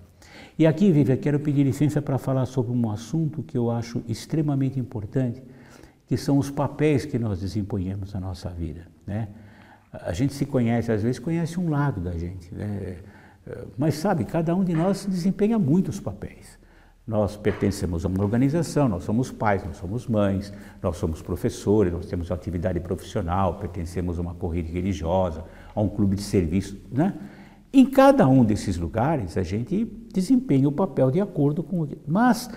E 0.58 0.66
aqui, 0.66 0.92
Vivian, 0.92 1.16
quero 1.16 1.40
pedir 1.40 1.64
licença 1.64 2.02
para 2.02 2.18
falar 2.18 2.44
sobre 2.44 2.70
um 2.70 2.90
assunto 2.90 3.42
que 3.42 3.56
eu 3.56 3.70
acho 3.70 4.02
extremamente 4.06 4.78
importante, 4.78 5.42
que 6.06 6.18
são 6.18 6.36
os 6.36 6.50
papéis 6.50 7.06
que 7.06 7.18
nós 7.18 7.40
desempenhamos 7.40 8.12
na 8.12 8.20
nossa 8.20 8.50
vida. 8.50 8.86
Né? 9.06 9.28
A 9.90 10.12
gente 10.12 10.34
se 10.34 10.44
conhece, 10.44 10.92
às 10.92 11.02
vezes 11.02 11.18
conhece 11.18 11.58
um 11.58 11.70
lado 11.70 12.00
da 12.00 12.12
gente, 12.12 12.54
né? 12.54 12.98
Mas 13.76 13.94
sabe, 13.94 14.24
cada 14.24 14.54
um 14.54 14.62
de 14.62 14.74
nós 14.74 15.06
desempenha 15.06 15.58
muitos 15.58 15.98
papéis. 15.98 16.58
Nós 17.04 17.36
pertencemos 17.36 18.04
a 18.04 18.08
uma 18.08 18.22
organização, 18.22 18.88
nós 18.88 19.02
somos 19.02 19.32
pais, 19.32 19.64
nós 19.64 19.76
somos 19.76 20.06
mães, 20.06 20.52
nós 20.80 20.96
somos 20.96 21.20
professores, 21.20 21.92
nós 21.92 22.06
temos 22.06 22.30
atividade 22.30 22.78
profissional, 22.78 23.58
pertencemos 23.58 24.18
a 24.18 24.22
uma 24.22 24.34
corrida 24.34 24.70
religiosa, 24.70 25.44
a 25.74 25.80
um 25.80 25.88
clube 25.88 26.14
de 26.14 26.22
serviço. 26.22 26.80
Né? 26.92 27.12
Em 27.72 27.84
cada 27.84 28.28
um 28.28 28.44
desses 28.44 28.76
lugares, 28.76 29.36
a 29.36 29.42
gente 29.42 29.84
desempenha 30.12 30.68
o 30.68 30.72
papel 30.72 31.10
de 31.10 31.20
acordo 31.20 31.64
com 31.64 31.80
o. 31.80 31.88
Mas 32.06 32.48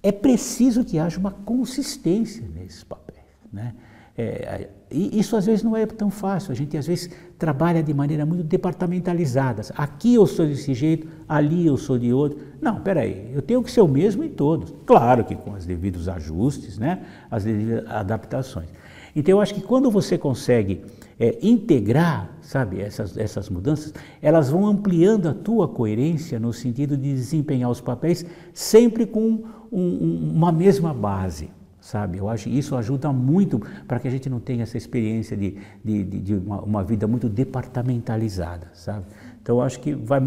é 0.00 0.12
preciso 0.12 0.84
que 0.84 0.98
haja 0.98 1.18
uma 1.18 1.32
consistência 1.32 2.46
nesses 2.54 2.84
papéis. 2.84 3.18
Né? 3.52 3.74
É, 4.16 4.70
e 4.90 5.18
isso 5.18 5.36
às 5.36 5.44
vezes 5.46 5.62
não 5.62 5.76
é 5.76 5.84
tão 5.86 6.10
fácil. 6.10 6.52
A 6.52 6.54
gente 6.54 6.76
às 6.76 6.86
vezes 6.86 7.10
trabalha 7.38 7.82
de 7.82 7.92
maneira 7.92 8.24
muito 8.24 8.42
departamentalizada. 8.44 9.62
Aqui 9.76 10.14
eu 10.14 10.26
sou 10.26 10.46
desse 10.46 10.72
jeito, 10.72 11.06
ali 11.28 11.66
eu 11.66 11.76
sou 11.76 11.98
de 11.98 12.12
outro. 12.12 12.38
Não, 12.60 12.80
peraí, 12.80 13.30
eu 13.34 13.42
tenho 13.42 13.62
que 13.62 13.70
ser 13.70 13.82
o 13.82 13.88
mesmo 13.88 14.24
em 14.24 14.30
todos. 14.30 14.74
Claro 14.86 15.24
que 15.24 15.34
com 15.34 15.52
os 15.52 15.66
devidos 15.66 16.08
ajustes, 16.08 16.78
né? 16.78 17.02
as 17.30 17.44
devidas 17.44 17.84
adaptações. 17.88 18.68
Então 19.14 19.32
eu 19.32 19.40
acho 19.40 19.54
que 19.54 19.60
quando 19.60 19.90
você 19.90 20.16
consegue 20.16 20.82
é, 21.18 21.38
integrar, 21.42 22.30
sabe, 22.40 22.80
essas, 22.80 23.16
essas 23.16 23.50
mudanças, 23.50 23.92
elas 24.22 24.48
vão 24.48 24.66
ampliando 24.66 25.28
a 25.28 25.34
tua 25.34 25.68
coerência 25.68 26.38
no 26.38 26.52
sentido 26.52 26.96
de 26.96 27.12
desempenhar 27.12 27.70
os 27.70 27.80
papéis 27.80 28.24
sempre 28.54 29.04
com 29.04 29.44
um, 29.70 30.32
uma 30.34 30.52
mesma 30.52 30.94
base 30.94 31.50
sabe? 31.88 32.18
Eu 32.18 32.28
acho 32.28 32.50
isso 32.50 32.76
ajuda 32.76 33.10
muito 33.10 33.58
para 33.86 33.98
que 33.98 34.06
a 34.06 34.10
gente 34.10 34.28
não 34.28 34.38
tenha 34.38 34.62
essa 34.62 34.76
experiência 34.76 35.34
de, 35.34 35.56
de, 35.82 36.04
de, 36.04 36.20
de 36.20 36.34
uma, 36.34 36.60
uma, 36.60 36.84
vida 36.84 37.06
muito 37.06 37.30
departamentalizada, 37.30 38.70
sabe? 38.74 39.06
Então 39.40 39.62
acho 39.62 39.80
que 39.80 39.94
vai, 39.94 40.20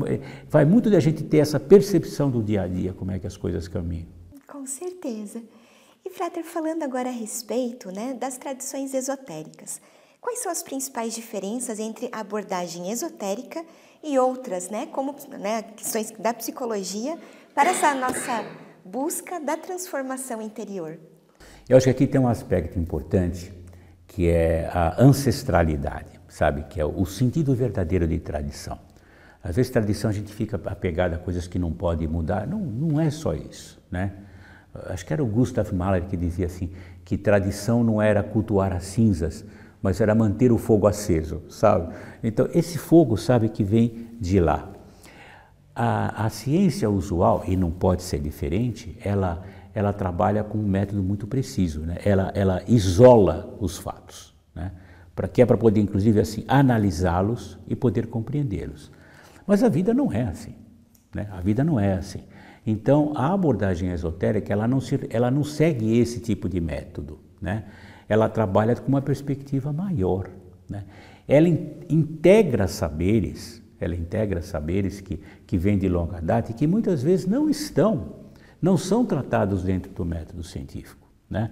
vai 0.50 0.66
muito 0.66 0.90
da 0.90 1.00
gente 1.00 1.24
ter 1.24 1.38
essa 1.38 1.60
percepção 1.60 2.32
do 2.32 2.42
dia 2.42 2.64
a 2.64 2.68
dia, 2.68 2.94
como 2.94 3.12
é 3.12 3.20
que 3.20 3.28
as 3.28 3.38
coisas 3.38 3.68
caminham. 3.68 4.08
Com 4.48 4.66
certeza. 4.66 5.44
E 6.04 6.10
Frater, 6.10 6.44
falando 6.44 6.82
agora 6.82 7.10
a 7.10 7.12
respeito 7.12 7.92
né, 7.92 8.16
das 8.16 8.40
tradições 8.40 8.96
esotéricas, 8.96 9.80
quais 10.20 10.40
são 10.40 10.52
as 10.52 10.64
principais 10.64 11.14
diferenças 11.14 11.80
entre 11.80 12.10
a 12.12 12.22
abordagem 12.22 12.90
esotérica 12.90 13.64
e 14.04 14.18
outras, 14.18 14.72
né, 14.72 14.88
como 14.88 15.16
né, 15.40 15.62
questões 15.62 16.10
da 16.10 16.34
psicologia, 16.34 17.20
para 17.54 17.70
essa 17.70 17.94
nossa 17.94 18.44
busca 18.84 19.40
da 19.40 19.56
transformação 19.56 20.42
interior? 20.42 20.98
Eu 21.70 21.78
acho 21.78 21.86
que 21.86 21.90
aqui 21.90 22.08
tem 22.08 22.20
um 22.20 22.28
aspecto 22.28 22.78
importante 22.78 23.54
que 24.08 24.30
é 24.30 24.70
a 24.74 25.02
ancestralidade, 25.02 26.20
sabe? 26.28 26.64
Que 26.64 26.82
é 26.82 26.86
o 26.86 27.06
sentido 27.06 27.56
verdadeiro 27.56 28.08
de 28.08 28.20
tradição. 28.20 28.78
Às 29.44 29.56
vezes, 29.56 29.72
tradição 29.72 30.10
a 30.10 30.14
gente 30.14 30.34
fica 30.34 30.60
apegado 30.66 31.14
a 31.14 31.18
coisas 31.18 31.48
que 31.48 31.58
não 31.58 31.72
pode 31.72 32.08
mudar. 32.08 32.46
Não, 32.46 32.60
não 32.60 33.00
é 33.00 33.10
só 33.10 33.34
isso, 33.34 33.82
né? 33.90 34.12
Acho 34.88 35.06
que 35.06 35.14
era 35.14 35.24
o 35.24 35.28
Gustav 35.28 35.72
Mahler 35.74 36.04
que 36.06 36.16
dizia 36.16 36.46
assim, 36.46 36.72
que 37.04 37.18
tradição 37.18 37.84
não 37.84 38.02
era 38.02 38.22
cultuar 38.24 38.72
as 38.74 38.86
cinzas, 38.86 39.44
mas 39.82 40.00
era 40.00 40.14
manter 40.14 40.52
o 40.52 40.58
fogo 40.58 40.88
aceso, 40.88 41.42
sabe? 41.50 41.94
Então, 42.24 42.48
esse 42.54 42.78
fogo, 42.78 43.18
sabe, 43.18 43.50
que 43.50 43.64
vem 43.64 44.10
de 44.20 44.40
lá. 44.40 44.70
A, 45.76 46.26
a 46.26 46.30
ciência 46.30 46.90
usual, 46.90 47.44
e 47.48 47.56
não 47.56 47.72
pode 47.72 48.04
ser 48.04 48.20
diferente, 48.20 48.98
ela 49.04 49.44
ela 49.74 49.94
trabalha 49.94 50.44
com 50.44 50.58
um 50.58 50.68
método 50.68 51.02
muito 51.02 51.26
preciso, 51.26 51.82
né? 51.82 51.98
ela, 52.04 52.32
ela 52.36 52.62
isola 52.68 53.56
os 53.60 53.78
fatos, 53.78 54.34
né? 54.54 54.72
para 55.16 55.28
que 55.28 55.42
é 55.42 55.46
para 55.46 55.58
poder, 55.58 55.82
inclusive, 55.82 56.20
assim, 56.20 56.44
analisá-los 56.48 57.58
e 57.68 57.76
poder 57.76 58.08
compreendê-los. 58.08 58.92
Mas 59.46 59.64
a 59.64 59.70
vida 59.70 59.94
não 59.94 60.12
é 60.12 60.24
assim, 60.24 60.56
né? 61.14 61.28
a 61.32 61.40
vida 61.40 61.64
não 61.64 61.80
é 61.80 61.94
assim. 61.94 62.24
Então, 62.66 63.14
a 63.16 63.34
abordagem 63.34 63.90
esotérica, 63.92 64.54
ela 64.54 64.68
não, 64.68 64.80
se, 64.80 65.00
ela 65.10 65.32
não 65.32 65.44
segue 65.44 65.98
esse 65.98 66.20
tipo 66.20 66.48
de 66.48 66.60
método, 66.60 67.20
né? 67.42 67.66
ela 68.08 68.28
trabalha 68.30 68.76
com 68.76 68.88
uma 68.88 69.02
perspectiva 69.02 69.72
maior. 69.72 70.30
Né? 70.70 70.84
Ela 71.28 71.48
in, 71.48 71.72
integra 71.90 72.68
saberes, 72.68 73.62
ela 73.80 73.96
integra 73.96 74.42
saberes 74.42 75.02
que, 75.02 75.20
que 75.48 75.58
vêm 75.58 75.78
de 75.78 75.88
longa 75.88 76.22
data 76.22 76.52
e 76.52 76.54
que 76.54 76.68
muitas 76.68 77.02
vezes 77.02 77.26
não 77.26 77.50
estão 77.50 78.21
não 78.62 78.78
são 78.78 79.06
tratados 79.06 79.64
dentro 79.64 79.92
do 79.92 80.06
método 80.06 80.44
científico. 80.44 81.08
Né? 81.30 81.50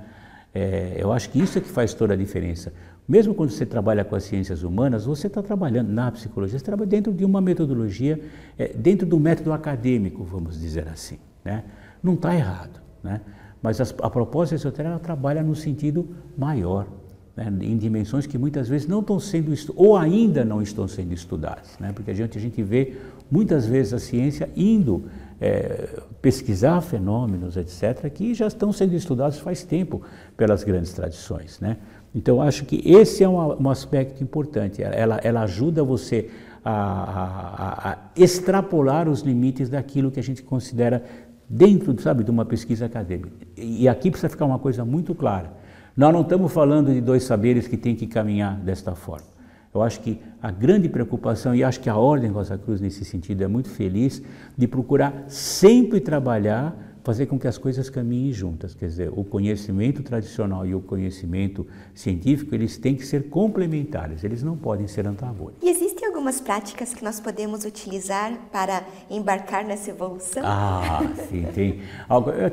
É, 0.54 0.98
eu 0.98 1.12
acho 1.12 1.30
que 1.30 1.42
isso 1.42 1.58
é 1.58 1.62
que 1.62 1.70
faz 1.70 1.94
toda 1.94 2.14
a 2.14 2.18
diferença. 2.18 2.72
Mesmo 3.08 3.34
quando 3.34 3.50
você 3.50 3.66
trabalha 3.66 4.06
com 4.06 4.16
as 4.16 4.24
ciências 4.24 4.62
humanas, 4.62 5.06
você 5.06 5.26
está 5.26 5.42
trabalhando 5.42 5.90
na 5.90 6.12
psicologia, 6.12 6.60
você 6.60 6.64
trabalha 6.64 6.88
dentro 6.88 7.12
de 7.12 7.26
uma 7.26 7.42
metodologia, 7.42 8.22
é, 8.58 8.68
dentro 8.68 9.08
do 9.08 9.20
método 9.20 9.52
acadêmico, 9.52 10.24
vamos 10.24 10.60
dizer 10.60 10.88
assim. 10.88 11.18
Né? 11.44 11.64
Não 12.04 12.14
está 12.14 12.36
errado. 12.36 12.80
Né? 13.04 13.22
Mas 13.64 13.82
as, 13.82 13.94
a 14.00 14.10
proposta 14.10 14.54
esotérica 14.54 15.00
trabalha 15.00 15.42
no 15.42 15.56
sentido 15.56 16.08
maior, 16.38 16.88
né? 17.36 17.52
em 17.62 17.78
dimensões 17.78 18.28
que 18.28 18.38
muitas 18.38 18.70
vezes 18.70 18.88
não 18.88 19.00
estão 19.00 19.20
sendo 19.20 19.54
ou 19.76 19.98
ainda 19.98 20.46
não 20.46 20.62
estão 20.62 20.88
sendo 20.88 21.12
estudadas, 21.12 21.78
né? 21.80 21.92
porque 21.92 22.12
a 22.12 22.14
gente, 22.14 22.38
a 22.38 22.42
gente 22.42 22.62
vê 22.62 22.96
muitas 23.32 23.66
vezes 23.66 23.94
a 23.94 24.00
ciência 24.00 24.50
indo 24.56 25.06
é, 25.40 26.02
pesquisar 26.22 26.82
fenômenos, 26.82 27.56
etc., 27.56 28.10
que 28.10 28.34
já 28.34 28.48
estão 28.48 28.74
sendo 28.74 28.94
estudados 28.94 29.40
faz 29.40 29.64
tempo 29.64 30.02
pelas 30.36 30.64
grandes 30.64 30.94
tradições. 30.94 31.60
Né? 31.60 31.78
Então, 32.14 32.42
acho 32.42 32.66
que 32.66 32.82
esse 32.86 33.24
é 33.24 33.30
um, 33.30 33.64
um 33.64 33.70
aspecto 33.70 34.24
importante. 34.24 34.84
Ela, 34.84 35.20
ela 35.24 35.42
ajuda 35.42 35.84
você 35.84 36.30
a, 36.64 36.72
a, 36.72 37.92
a, 37.92 37.98
extrapolar 38.16 39.08
os 39.08 39.22
limites 39.22 39.70
daquilo 39.70 40.12
que 40.12 40.20
a 40.20 40.24
gente 40.24 40.44
considera 40.44 41.04
dentro, 41.48 42.00
sabe, 42.02 42.24
de 42.24 42.32
uma 42.32 42.46
pesquisa 42.46 42.86
acadêmica. 42.86 43.32
E 43.58 43.88
aqui 43.88 44.12
precisa 44.12 44.30
ficar 44.30 44.46
uma 44.46 44.60
coisa 44.60 44.84
muito 44.84 45.16
clara. 45.16 45.52
Nós 45.96 46.14
não 46.14 46.22
estamos 46.22 46.52
falando 46.52 46.94
de 46.94 47.02
dois 47.02 47.24
saberes 47.24 47.68
que 47.68 47.78
têm 47.78 47.96
que 47.96 48.08
caminhar 48.08 48.56
desta 48.58 48.94
forma. 48.94 49.39
Eu 49.74 49.82
acho 49.82 50.00
que 50.02 50.20
a 50.42 50.52
grande 50.52 50.90
preocupação, 50.90 51.54
e 51.54 51.64
acho 51.64 51.80
que 51.80 51.90
a 51.90 51.96
Ordem 51.96 52.32
Rosa 52.32 52.58
Cruz 52.58 52.82
nesse 52.82 53.06
sentido 53.06 53.44
é 53.44 53.48
muito 53.48 53.70
feliz, 53.70 54.22
de 54.58 54.68
procurar 54.68 55.26
sempre 55.28 56.00
trabalhar 56.00 56.90
fazer 57.04 57.26
com 57.26 57.40
que 57.40 57.48
as 57.48 57.58
coisas 57.58 57.90
caminhem 57.90 58.32
juntas. 58.32 58.76
Quer 58.76 58.86
dizer, 58.86 59.12
o 59.16 59.24
conhecimento 59.24 60.04
tradicional 60.04 60.66
e 60.66 60.76
o 60.76 60.82
conhecimento 60.82 61.66
científico, 61.94 62.54
eles 62.54 62.78
têm 62.78 62.96
que 62.96 63.06
ser 63.06 63.30
complementares, 63.30 64.24
eles 64.24 64.44
não 64.44 64.56
podem 64.56 64.88
ser 64.88 65.08
antagônicos. 65.08 65.64
E 65.64 65.70
existem 65.70 65.99
algumas 66.20 66.42
práticas 66.42 66.94
que 66.94 67.02
nós 67.02 67.18
podemos 67.22 67.64
utilizar 67.64 68.34
para 68.52 68.84
embarcar 69.10 69.64
nessa 69.64 69.90
evolução? 69.90 70.44
Ah, 70.46 71.00
sim, 71.30 71.48
tem. 71.56 71.80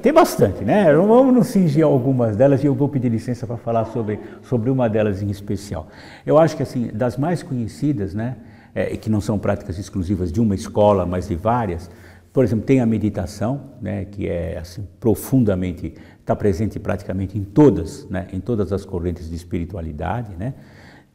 Tem 0.00 0.12
bastante, 0.12 0.64
né? 0.64 0.94
Vamos 0.94 1.34
nos 1.34 1.48
cingir 1.48 1.84
algumas 1.84 2.36
delas 2.36 2.62
e 2.62 2.66
eu 2.66 2.74
vou 2.76 2.88
pedir 2.88 3.08
licença 3.08 3.44
para 3.44 3.56
falar 3.56 3.86
sobre, 3.86 4.20
sobre 4.42 4.70
uma 4.70 4.88
delas 4.88 5.20
em 5.20 5.28
especial. 5.30 5.88
Eu 6.24 6.38
acho 6.38 6.56
que, 6.56 6.62
assim, 6.62 6.90
das 6.94 7.16
mais 7.16 7.42
conhecidas, 7.42 8.14
né, 8.14 8.36
é, 8.72 8.96
que 8.96 9.10
não 9.10 9.20
são 9.20 9.36
práticas 9.36 9.78
exclusivas 9.78 10.30
de 10.30 10.40
uma 10.40 10.54
escola, 10.54 11.04
mas 11.04 11.26
de 11.26 11.34
várias, 11.34 11.90
por 12.32 12.44
exemplo, 12.44 12.64
tem 12.64 12.80
a 12.80 12.86
meditação, 12.86 13.72
né, 13.82 14.04
que 14.04 14.28
é 14.28 14.58
assim, 14.58 14.86
profundamente, 15.00 15.92
está 16.20 16.36
presente 16.36 16.78
praticamente 16.78 17.36
em 17.36 17.42
todas, 17.42 18.08
né, 18.08 18.28
em 18.32 18.38
todas 18.38 18.72
as 18.72 18.84
correntes 18.84 19.28
de 19.28 19.34
espiritualidade. 19.34 20.36
Né? 20.36 20.54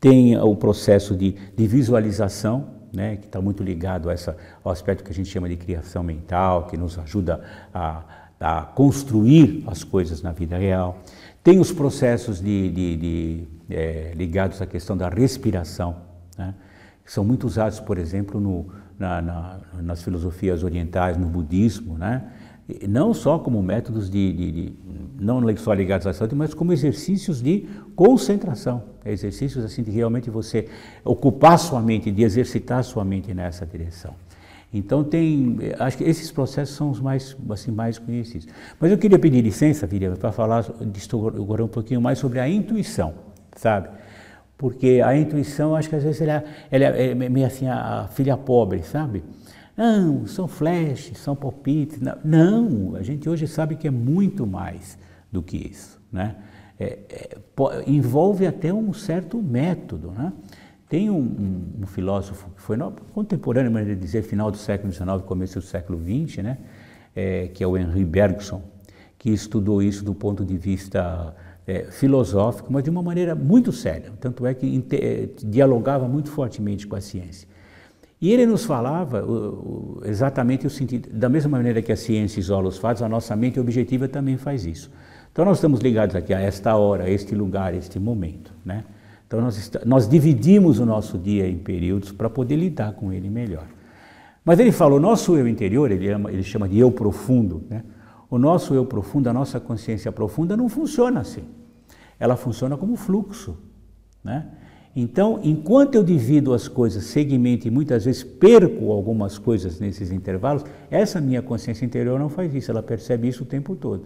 Tem 0.01 0.35
o 0.35 0.55
processo 0.55 1.15
de, 1.15 1.35
de 1.55 1.67
visualização, 1.67 2.67
né, 2.91 3.17
que 3.17 3.27
está 3.27 3.39
muito 3.39 3.63
ligado 3.63 4.09
a 4.09 4.13
essa, 4.13 4.35
ao 4.63 4.71
aspecto 4.71 5.03
que 5.03 5.11
a 5.11 5.13
gente 5.13 5.29
chama 5.29 5.47
de 5.47 5.55
criação 5.55 6.03
mental, 6.03 6.65
que 6.65 6.75
nos 6.75 6.97
ajuda 6.97 7.39
a, 7.71 8.03
a 8.39 8.63
construir 8.63 9.63
as 9.67 9.83
coisas 9.83 10.23
na 10.23 10.31
vida 10.31 10.57
real. 10.57 10.97
Tem 11.43 11.59
os 11.59 11.71
processos 11.71 12.41
de, 12.41 12.69
de, 12.71 12.97
de 12.97 13.43
é, 13.69 14.13
ligados 14.15 14.59
à 14.59 14.65
questão 14.65 14.97
da 14.97 15.07
respiração, 15.07 15.97
né, 16.35 16.55
que 17.05 17.11
são 17.13 17.23
muito 17.23 17.45
usados, 17.45 17.79
por 17.79 17.99
exemplo, 17.99 18.39
no, 18.39 18.65
na, 18.97 19.21
na, 19.21 19.59
nas 19.83 20.01
filosofias 20.01 20.63
orientais, 20.63 21.15
no 21.15 21.27
budismo, 21.27 21.95
né? 21.95 22.23
Não 22.87 23.13
só 23.13 23.39
como 23.39 23.61
métodos 23.61 24.09
de, 24.09 24.33
de, 24.33 24.51
de, 24.51 24.73
não 25.19 25.41
só 25.57 25.73
ligados 25.73 26.07
à 26.07 26.13
saúde, 26.13 26.35
mas 26.35 26.53
como 26.53 26.73
exercícios 26.73 27.41
de 27.41 27.67
concentração, 27.95 28.83
exercícios 29.05 29.63
assim 29.63 29.83
de 29.83 29.91
realmente 29.91 30.29
você 30.29 30.67
ocupar 31.03 31.57
sua 31.57 31.81
mente, 31.81 32.11
de 32.11 32.23
exercitar 32.23 32.83
sua 32.83 33.03
mente 33.03 33.33
nessa 33.33 33.65
direção. 33.65 34.13
Então 34.73 35.03
tem, 35.03 35.57
acho 35.79 35.97
que 35.97 36.03
esses 36.03 36.31
processos 36.31 36.75
são 36.75 36.89
os 36.89 36.99
mais 37.01 37.35
assim 37.49 37.71
mais 37.71 37.99
conhecidos. 37.99 38.47
Mas 38.79 38.91
eu 38.91 38.97
queria 38.97 39.19
pedir 39.19 39.41
licença, 39.41 39.85
Viriam, 39.85 40.15
para 40.15 40.31
falar 40.31 40.65
agora 41.37 41.65
um 41.65 41.67
pouquinho 41.67 42.01
mais 42.01 42.19
sobre 42.19 42.39
a 42.39 42.47
intuição, 42.47 43.13
sabe? 43.55 43.89
porque 44.61 45.01
a 45.03 45.17
intuição, 45.17 45.75
acho 45.75 45.89
que 45.89 45.95
às 45.95 46.03
vezes 46.03 46.21
ela, 46.21 46.43
ela 46.69 46.85
é 46.85 47.15
meio 47.15 47.47
assim 47.47 47.67
a, 47.67 48.07
filha 48.11 48.37
pobre, 48.37 48.83
sabe? 48.83 49.23
Não, 49.75 50.27
são 50.27 50.47
flashes, 50.47 51.17
são 51.17 51.35
palpites. 51.35 51.99
Não, 52.23 52.95
a 52.95 53.03
gente 53.03 53.29
hoje 53.29 53.47
sabe 53.47 53.75
que 53.75 53.87
é 53.87 53.91
muito 53.91 54.45
mais 54.45 54.97
do 55.31 55.41
que 55.41 55.57
isso. 55.57 55.99
Né? 56.11 56.35
É, 56.79 56.99
é, 57.09 57.37
envolve 57.87 58.45
até 58.45 58.73
um 58.73 58.91
certo 58.93 59.41
método. 59.41 60.11
Né? 60.11 60.33
Tem 60.89 61.09
um, 61.09 61.19
um, 61.19 61.83
um 61.83 61.85
filósofo 61.85 62.49
que 62.55 62.61
foi 62.61 62.75
no, 62.75 62.91
contemporâneo, 63.13 63.71
mas 63.71 63.87
dizer, 63.99 64.23
final 64.23 64.51
do 64.51 64.57
século 64.57 64.91
XIX, 64.91 65.07
começo 65.25 65.59
do 65.59 65.65
século 65.65 65.99
XX, 65.99 66.43
né? 66.43 66.57
É, 67.13 67.47
que 67.47 67.61
é 67.61 67.67
o 67.67 67.77
Henri 67.77 68.05
Bergson, 68.05 68.61
que 69.17 69.29
estudou 69.29 69.83
isso 69.83 70.03
do 70.03 70.15
ponto 70.15 70.45
de 70.45 70.57
vista 70.57 71.35
é, 71.67 71.83
filosófico, 71.85 72.71
mas 72.71 72.83
de 72.83 72.89
uma 72.89 73.03
maneira 73.03 73.35
muito 73.35 73.71
séria. 73.71 74.11
Tanto 74.19 74.45
é 74.45 74.53
que 74.53 74.83
é, 74.93 75.29
dialogava 75.45 76.07
muito 76.07 76.29
fortemente 76.29 76.87
com 76.87 76.95
a 76.95 77.01
ciência. 77.01 77.47
E 78.21 78.31
ele 78.31 78.45
nos 78.45 78.63
falava 78.65 79.25
o, 79.25 79.99
o, 79.99 80.01
exatamente 80.05 80.67
o 80.67 80.69
sentido, 80.69 81.09
da 81.11 81.27
mesma 81.27 81.57
maneira 81.57 81.81
que 81.81 81.91
a 81.91 81.97
ciência 81.97 82.39
isola 82.39 82.67
os 82.67 82.77
fatos, 82.77 83.01
a 83.01 83.09
nossa 83.09 83.35
mente 83.35 83.59
objetiva 83.59 84.07
também 84.07 84.37
faz 84.37 84.63
isso. 84.63 84.91
Então 85.31 85.43
nós 85.43 85.57
estamos 85.57 85.79
ligados 85.79 86.15
aqui 86.15 86.31
a 86.31 86.39
esta 86.39 86.75
hora, 86.75 87.05
a 87.05 87.09
este 87.09 87.33
lugar, 87.33 87.73
a 87.73 87.75
este 87.75 87.97
momento. 87.97 88.53
Né? 88.63 88.83
Então 89.25 89.41
nós, 89.41 89.71
nós 89.83 90.07
dividimos 90.07 90.77
o 90.77 90.85
nosso 90.85 91.17
dia 91.17 91.47
em 91.47 91.57
períodos 91.57 92.11
para 92.11 92.29
poder 92.29 92.57
lidar 92.57 92.93
com 92.93 93.11
ele 93.11 93.27
melhor. 93.27 93.65
Mas 94.45 94.59
ele 94.59 94.71
falou, 94.71 94.99
nosso 94.99 95.35
eu 95.35 95.47
interior, 95.47 95.89
ele, 95.89 96.07
ama, 96.09 96.31
ele 96.31 96.43
chama 96.43 96.69
de 96.69 96.77
eu 96.77 96.91
profundo, 96.91 97.63
né? 97.69 97.83
o 98.29 98.37
nosso 98.37 98.75
eu 98.75 98.85
profundo, 98.85 99.29
a 99.29 99.33
nossa 99.33 99.59
consciência 99.59 100.11
profunda 100.11 100.55
não 100.55 100.69
funciona 100.69 101.21
assim. 101.21 101.43
Ela 102.19 102.35
funciona 102.35 102.77
como 102.77 102.95
fluxo. 102.95 103.57
Né? 104.23 104.45
Então, 104.95 105.39
enquanto 105.41 105.95
eu 105.95 106.03
divido 106.03 106.53
as 106.53 106.67
coisas, 106.67 107.05
segmento 107.05 107.67
e 107.67 107.71
muitas 107.71 108.03
vezes 108.05 108.23
perco 108.23 108.91
algumas 108.91 109.37
coisas 109.37 109.79
nesses 109.79 110.11
intervalos, 110.11 110.65
essa 110.89 111.21
minha 111.21 111.41
consciência 111.41 111.85
interior 111.85 112.19
não 112.19 112.27
faz 112.27 112.53
isso, 112.53 112.71
ela 112.71 112.83
percebe 112.83 113.27
isso 113.27 113.43
o 113.43 113.45
tempo 113.45 113.75
todo. 113.75 114.05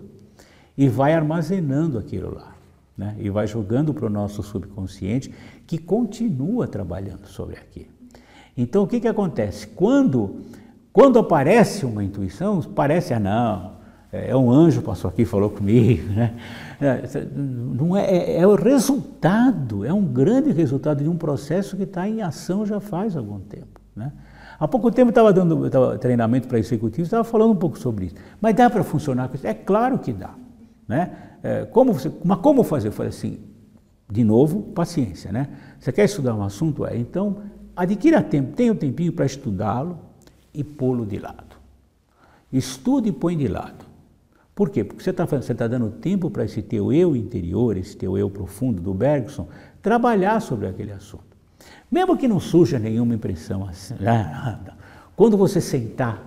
E 0.77 0.87
vai 0.87 1.13
armazenando 1.13 1.97
aquilo 1.97 2.35
lá. 2.35 2.55
Né? 2.95 3.15
E 3.19 3.29
vai 3.29 3.47
jogando 3.47 3.93
para 3.93 4.05
o 4.05 4.09
nosso 4.09 4.43
subconsciente, 4.43 5.33
que 5.65 5.77
continua 5.77 6.67
trabalhando 6.67 7.25
sobre 7.27 7.55
aquilo. 7.55 7.89
Então, 8.55 8.83
o 8.83 8.87
que, 8.87 8.99
que 8.99 9.07
acontece? 9.07 9.67
Quando, 9.67 10.41
quando 10.93 11.17
aparece 11.17 11.85
uma 11.85 12.03
intuição, 12.03 12.61
parece, 12.61 13.13
ah, 13.13 13.19
não, 13.19 13.74
é, 14.15 14.29
é 14.29 14.35
um 14.35 14.49
anjo 14.49 14.81
passou 14.81 15.09
aqui 15.09 15.23
e 15.23 15.25
falou 15.25 15.49
comigo, 15.49 16.11
né? 16.13 16.33
É, 16.79 17.03
não 17.35 17.95
é, 17.95 18.05
é, 18.05 18.39
é, 18.39 18.47
o 18.47 18.55
resultado, 18.55 19.85
é 19.85 19.93
um 19.93 20.05
grande 20.05 20.51
resultado 20.51 21.03
de 21.03 21.09
um 21.09 21.17
processo 21.17 21.77
que 21.77 21.83
está 21.83 22.07
em 22.07 22.21
ação 22.21 22.65
já 22.65 22.79
faz 22.79 23.15
algum 23.15 23.39
tempo. 23.39 23.79
Né? 23.95 24.11
Há 24.59 24.67
pouco 24.67 24.91
tempo 24.91 25.09
estava 25.09 25.31
dando 25.31 25.69
tava 25.69 25.97
treinamento 25.97 26.47
para 26.47 26.59
executivos, 26.59 27.07
estava 27.07 27.23
falando 27.23 27.51
um 27.51 27.55
pouco 27.55 27.79
sobre 27.79 28.07
isso. 28.07 28.15
Mas 28.41 28.55
dá 28.55 28.69
para 28.69 28.83
funcionar 28.83 29.29
com 29.29 29.35
isso? 29.35 29.47
É 29.47 29.53
claro 29.53 29.99
que 29.99 30.11
dá. 30.11 30.33
Né? 30.87 31.11
É, 31.43 31.65
como 31.65 31.93
você, 31.93 32.11
mas 32.23 32.39
como 32.39 32.63
fazer? 32.63 32.89
Eu 32.89 32.91
falei 32.91 33.09
assim, 33.09 33.39
de 34.09 34.23
novo, 34.23 34.61
paciência. 34.61 35.31
Né? 35.31 35.47
Você 35.79 35.91
quer 35.91 36.05
estudar 36.05 36.35
um 36.35 36.43
assunto? 36.43 36.85
É, 36.85 36.97
então, 36.97 37.37
adquira 37.75 38.21
tempo, 38.21 38.53
tenha 38.53 38.71
um 38.71 38.75
tempinho 38.75 39.13
para 39.13 39.25
estudá-lo 39.25 39.97
e 40.53 40.63
pô-lo 40.63 41.05
de 41.05 41.19
lado. 41.19 41.55
Estude 42.51 43.09
e 43.09 43.11
põe 43.11 43.37
de 43.37 43.47
lado. 43.47 43.84
Por 44.55 44.69
quê? 44.69 44.85
Porque 44.85 45.03
você 45.03 45.09
está 45.09 45.27
tá 45.27 45.67
dando 45.67 45.91
tempo 45.91 46.31
para 46.31 46.45
esse 46.45 46.61
teu 46.61 46.93
eu 46.93 47.13
interior, 47.13 47.75
esse 47.75 47.97
teu 47.97 48.17
eu 48.17 48.29
profundo 48.29 48.81
do 48.81 48.93
Bergson, 48.93 49.49
trabalhar 49.81 50.39
sobre 50.39 50.65
aquele 50.65 50.93
assunto. 50.93 51.35
Mesmo 51.91 52.17
que 52.17 52.25
não 52.25 52.39
surja 52.39 52.79
nenhuma 52.79 53.13
impressão 53.13 53.67
assim, 53.67 53.95
né? 53.99 54.57
quando 55.15 55.35
você 55.35 55.59
sentar 55.59 56.23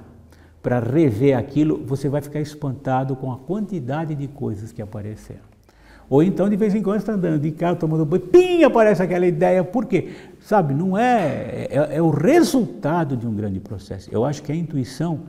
para 0.63 0.79
rever 0.79 1.39
aquilo, 1.39 1.83
você 1.87 2.09
vai 2.09 2.21
ficar 2.21 2.41
espantado 2.41 3.17
com 3.17 3.33
a 3.33 3.39
quantidade 3.39 4.15
de 4.15 4.29
coisas 4.29 4.73
que 4.73 4.83
apareceram. 4.83 5.49
Ou 6.11 6.23
então, 6.23 6.49
de 6.49 6.57
vez 6.57 6.75
em 6.75 6.83
quando, 6.83 6.99
está 6.99 7.13
andando 7.13 7.41
de 7.41 7.51
carro, 7.51 7.77
tomando 7.77 8.05
banho, 8.05 8.23
pim, 8.23 8.63
aparece 8.63 9.03
aquela 9.03 9.27
ideia. 9.27 9.63
Por 9.63 9.87
quê? 9.87 10.11
Sabe, 10.41 10.75
não 10.75 10.97
é, 10.97 11.67
é, 11.71 11.97
é 11.97 12.03
o 12.03 12.11
resultado 12.11 13.17
de 13.17 13.27
um 13.27 13.35
grande 13.35 13.61
processo. 13.61 14.09
Eu 14.13 14.25
acho 14.25 14.43
que 14.43 14.51
a 14.51 14.55
intuição 14.55 15.21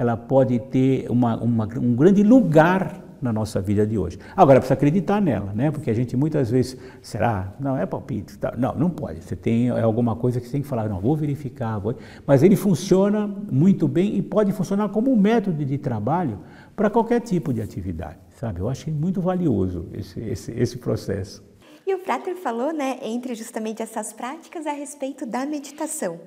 ela 0.00 0.16
pode 0.16 0.58
ter 0.58 1.10
uma, 1.10 1.36
uma, 1.36 1.68
um 1.76 1.94
grande 1.94 2.22
lugar 2.22 3.04
na 3.20 3.30
nossa 3.30 3.60
vida 3.60 3.86
de 3.86 3.98
hoje. 3.98 4.18
Agora, 4.34 4.58
precisa 4.58 4.72
acreditar 4.72 5.20
nela, 5.20 5.52
né? 5.52 5.70
porque 5.70 5.90
a 5.90 5.94
gente 5.94 6.16
muitas 6.16 6.50
vezes, 6.50 6.74
será? 7.02 7.52
Não, 7.60 7.76
é 7.76 7.84
palpite. 7.84 8.38
Tá. 8.38 8.54
Não, 8.56 8.74
não 8.74 8.88
pode. 8.88 9.22
Você 9.22 9.36
tem 9.36 9.68
é 9.68 9.82
alguma 9.82 10.16
coisa 10.16 10.40
que 10.40 10.46
você 10.46 10.52
tem 10.52 10.62
que 10.62 10.66
falar, 10.66 10.88
não, 10.88 11.00
vou 11.00 11.14
verificar. 11.14 11.78
Vou... 11.78 11.94
Mas 12.26 12.42
ele 12.42 12.56
funciona 12.56 13.26
muito 13.52 13.86
bem 13.86 14.16
e 14.16 14.22
pode 14.22 14.52
funcionar 14.52 14.88
como 14.88 15.12
um 15.12 15.16
método 15.16 15.62
de 15.62 15.76
trabalho 15.76 16.38
para 16.74 16.88
qualquer 16.88 17.20
tipo 17.20 17.52
de 17.52 17.60
atividade, 17.60 18.16
sabe? 18.38 18.58
Eu 18.58 18.70
acho 18.70 18.90
muito 18.90 19.20
valioso 19.20 19.86
esse, 19.92 20.18
esse, 20.18 20.50
esse 20.52 20.78
processo. 20.78 21.44
E 21.86 21.94
o 21.94 21.98
Frater 21.98 22.36
falou, 22.36 22.72
né, 22.72 23.00
entre 23.02 23.34
justamente 23.34 23.82
essas 23.82 24.14
práticas 24.14 24.66
a 24.66 24.72
respeito 24.72 25.26
da 25.26 25.44
meditação 25.44 26.18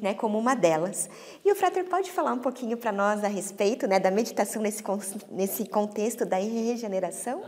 né, 0.00 0.14
como 0.14 0.38
uma 0.38 0.54
delas. 0.54 1.08
E 1.44 1.52
o 1.52 1.54
Frater 1.54 1.84
pode 1.84 2.10
falar 2.10 2.32
um 2.32 2.38
pouquinho 2.38 2.76
para 2.76 2.92
nós 2.92 3.22
a 3.22 3.28
respeito 3.28 3.86
né, 3.86 4.00
da 4.00 4.10
meditação 4.10 4.62
nesse, 4.62 4.82
nesse 5.30 5.66
contexto 5.66 6.24
da 6.24 6.36
regeneração? 6.36 7.42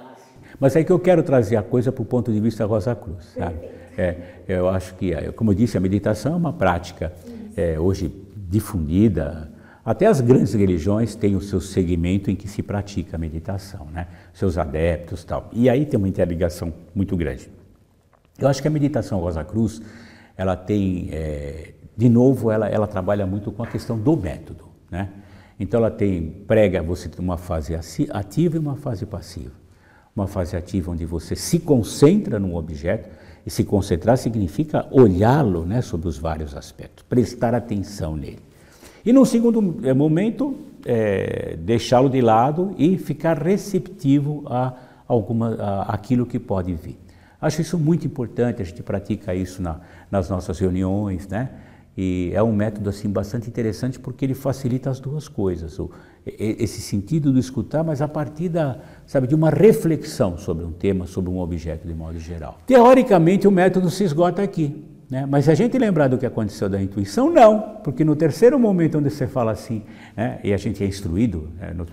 Mas 0.60 0.76
é 0.76 0.84
que 0.84 0.92
eu 0.92 0.98
quero 0.98 1.22
trazer 1.22 1.56
a 1.56 1.62
coisa 1.62 1.90
para 1.90 2.02
o 2.02 2.04
ponto 2.04 2.32
de 2.32 2.40
vista 2.40 2.64
Rosa 2.64 2.94
Cruz, 2.94 3.32
sabe? 3.36 3.56
É, 3.96 4.16
eu 4.46 4.68
acho 4.68 4.94
que, 4.94 5.14
como 5.32 5.52
eu 5.52 5.54
disse, 5.54 5.76
a 5.76 5.80
meditação 5.80 6.34
é 6.34 6.36
uma 6.36 6.52
prática 6.52 7.12
é, 7.56 7.80
hoje 7.80 8.12
difundida. 8.48 9.50
Até 9.84 10.06
as 10.06 10.20
grandes 10.20 10.52
religiões 10.52 11.14
têm 11.14 11.34
o 11.34 11.40
seu 11.40 11.60
segmento 11.60 12.30
em 12.30 12.36
que 12.36 12.48
se 12.48 12.62
pratica 12.62 13.16
a 13.16 13.18
meditação, 13.18 13.86
né? 13.92 14.08
Seus 14.34 14.58
adeptos 14.58 15.24
tal. 15.24 15.48
E 15.52 15.70
aí 15.70 15.86
tem 15.86 15.96
uma 15.96 16.08
interligação 16.08 16.72
muito 16.94 17.16
grande. 17.16 17.48
Eu 18.38 18.48
acho 18.48 18.60
que 18.60 18.68
a 18.68 18.70
meditação 18.70 19.18
Rosa 19.20 19.44
Cruz, 19.44 19.80
ela 20.36 20.56
tem 20.56 21.08
é, 21.12 21.72
de 21.96 22.08
novo, 22.08 22.50
ela, 22.50 22.68
ela 22.68 22.86
trabalha 22.86 23.26
muito 23.26 23.50
com 23.50 23.62
a 23.62 23.66
questão 23.66 23.98
do 23.98 24.16
método. 24.16 24.64
Né? 24.90 25.08
Então, 25.58 25.78
ela 25.78 25.90
tem, 25.90 26.30
prega 26.46 26.82
você 26.82 27.08
tem 27.08 27.24
uma 27.24 27.38
fase 27.38 27.74
ativa 27.74 28.56
e 28.56 28.58
uma 28.58 28.76
fase 28.76 29.06
passiva. 29.06 29.54
Uma 30.14 30.26
fase 30.26 30.56
ativa 30.56 30.90
onde 30.90 31.04
você 31.04 31.34
se 31.34 31.58
concentra 31.58 32.38
num 32.38 32.54
objeto, 32.54 33.08
e 33.46 33.50
se 33.50 33.62
concentrar 33.62 34.18
significa 34.18 34.86
olhá-lo 34.90 35.64
né, 35.64 35.80
sobre 35.80 36.08
os 36.08 36.18
vários 36.18 36.56
aspectos, 36.56 37.04
prestar 37.08 37.54
atenção 37.54 38.16
nele. 38.16 38.40
E 39.04 39.12
no 39.12 39.24
segundo 39.24 39.78
eh, 39.86 39.94
momento, 39.94 40.56
é, 40.84 41.56
deixá-lo 41.60 42.10
de 42.10 42.20
lado 42.20 42.74
e 42.76 42.98
ficar 42.98 43.40
receptivo 43.40 44.42
a, 44.46 44.74
alguma, 45.06 45.54
a 45.54 45.94
aquilo 45.94 46.26
que 46.26 46.40
pode 46.40 46.74
vir. 46.74 46.98
Acho 47.40 47.60
isso 47.60 47.78
muito 47.78 48.04
importante, 48.04 48.60
a 48.60 48.64
gente 48.64 48.82
pratica 48.82 49.32
isso 49.32 49.62
na, 49.62 49.80
nas 50.10 50.28
nossas 50.28 50.58
reuniões, 50.58 51.28
né? 51.28 51.50
E 51.96 52.30
é 52.34 52.42
um 52.42 52.52
método 52.52 52.90
assim 52.90 53.08
bastante 53.08 53.48
interessante 53.48 53.98
porque 53.98 54.24
ele 54.24 54.34
facilita 54.34 54.90
as 54.90 55.00
duas 55.00 55.28
coisas, 55.28 55.78
o, 55.78 55.90
esse 56.26 56.82
sentido 56.82 57.32
do 57.32 57.38
escutar, 57.38 57.82
mas 57.82 58.02
a 58.02 58.08
partir 58.08 58.50
da, 58.50 58.78
sabe, 59.06 59.26
de 59.26 59.34
uma 59.34 59.48
reflexão 59.48 60.36
sobre 60.36 60.64
um 60.64 60.72
tema, 60.72 61.06
sobre 61.06 61.30
um 61.30 61.38
objeto 61.38 61.88
de 61.88 61.94
modo 61.94 62.18
geral. 62.18 62.58
Teoricamente 62.66 63.48
o 63.48 63.50
método 63.50 63.88
se 63.88 64.04
esgota 64.04 64.42
aqui, 64.42 64.84
né? 65.08 65.24
Mas 65.24 65.46
se 65.46 65.50
a 65.50 65.54
gente 65.54 65.78
lembrar 65.78 66.08
do 66.08 66.18
que 66.18 66.26
aconteceu 66.26 66.68
da 66.68 66.82
intuição, 66.82 67.30
não, 67.30 67.78
porque 67.82 68.04
no 68.04 68.14
terceiro 68.14 68.58
momento 68.58 68.98
onde 68.98 69.08
você 69.08 69.26
fala 69.26 69.52
assim, 69.52 69.82
né, 70.14 70.38
e 70.44 70.52
a 70.52 70.56
gente 70.56 70.82
é 70.84 70.86
instruído, 70.86 71.48
né, 71.58 71.72
no 71.72 71.86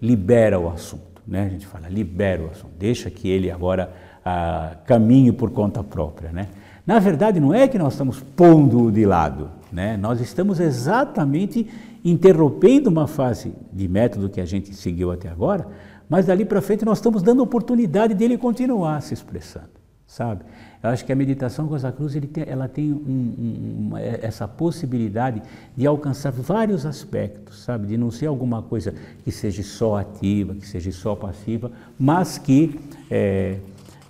libera 0.00 0.58
o 0.58 0.68
assunto, 0.68 1.22
né? 1.26 1.44
A 1.44 1.48
gente 1.48 1.66
fala 1.66 1.88
libera 1.88 2.42
o 2.42 2.50
assunto, 2.50 2.72
deixa 2.78 3.10
que 3.10 3.28
ele 3.28 3.50
agora 3.50 3.92
ah, 4.24 4.78
caminhe 4.86 5.30
por 5.30 5.50
conta 5.50 5.84
própria, 5.84 6.32
né? 6.32 6.48
Na 6.86 6.98
verdade, 6.98 7.40
não 7.40 7.54
é 7.54 7.66
que 7.66 7.78
nós 7.78 7.94
estamos 7.94 8.20
pondo 8.20 8.92
de 8.92 9.06
lado, 9.06 9.50
né? 9.72 9.96
nós 9.96 10.20
estamos 10.20 10.60
exatamente 10.60 11.66
interrompendo 12.04 12.90
uma 12.90 13.06
fase 13.06 13.54
de 13.72 13.88
método 13.88 14.28
que 14.28 14.40
a 14.40 14.44
gente 14.44 14.74
seguiu 14.74 15.10
até 15.10 15.28
agora, 15.28 15.66
mas 16.08 16.26
dali 16.26 16.44
para 16.44 16.60
frente 16.60 16.84
nós 16.84 16.98
estamos 16.98 17.22
dando 17.22 17.42
oportunidade 17.42 18.12
dele 18.12 18.36
continuar 18.36 19.00
se 19.00 19.14
expressando, 19.14 19.70
sabe? 20.06 20.44
Eu 20.82 20.90
acho 20.90 21.02
que 21.02 21.10
a 21.10 21.16
meditação 21.16 21.66
com 21.66 21.74
a 21.74 21.92
Cruz 21.92 22.12
tem, 22.30 22.44
ela 22.46 22.68
tem 22.68 22.92
um, 22.92 22.96
um, 22.96 23.86
uma, 23.86 24.02
é, 24.02 24.20
essa 24.22 24.46
possibilidade 24.46 25.40
de 25.74 25.86
alcançar 25.86 26.30
vários 26.30 26.84
aspectos, 26.84 27.64
sabe? 27.64 27.86
De 27.86 27.96
não 27.96 28.10
ser 28.10 28.26
alguma 28.26 28.60
coisa 28.60 28.92
que 29.24 29.32
seja 29.32 29.62
só 29.62 29.96
ativa, 29.96 30.54
que 30.54 30.68
seja 30.68 30.92
só 30.92 31.16
passiva, 31.16 31.72
mas 31.98 32.36
que 32.36 32.78
é, 33.10 33.60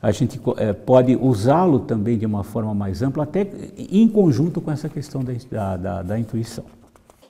a 0.05 0.11
gente 0.11 0.39
é, 0.59 0.75
pode 0.75 1.17
usá-lo 1.17 1.79
também 1.79 2.19
de 2.19 2.27
uma 2.27 2.45
forma 2.45 2.75
mais 2.75 3.01
ampla, 3.01 3.25
até 3.25 3.47
em 3.79 4.07
conjunto 4.07 4.61
com 4.61 4.71
essa 4.71 4.87
questão 4.87 5.25
da, 5.25 5.77
da, 5.79 6.03
da 6.03 6.19
intuição. 6.19 6.67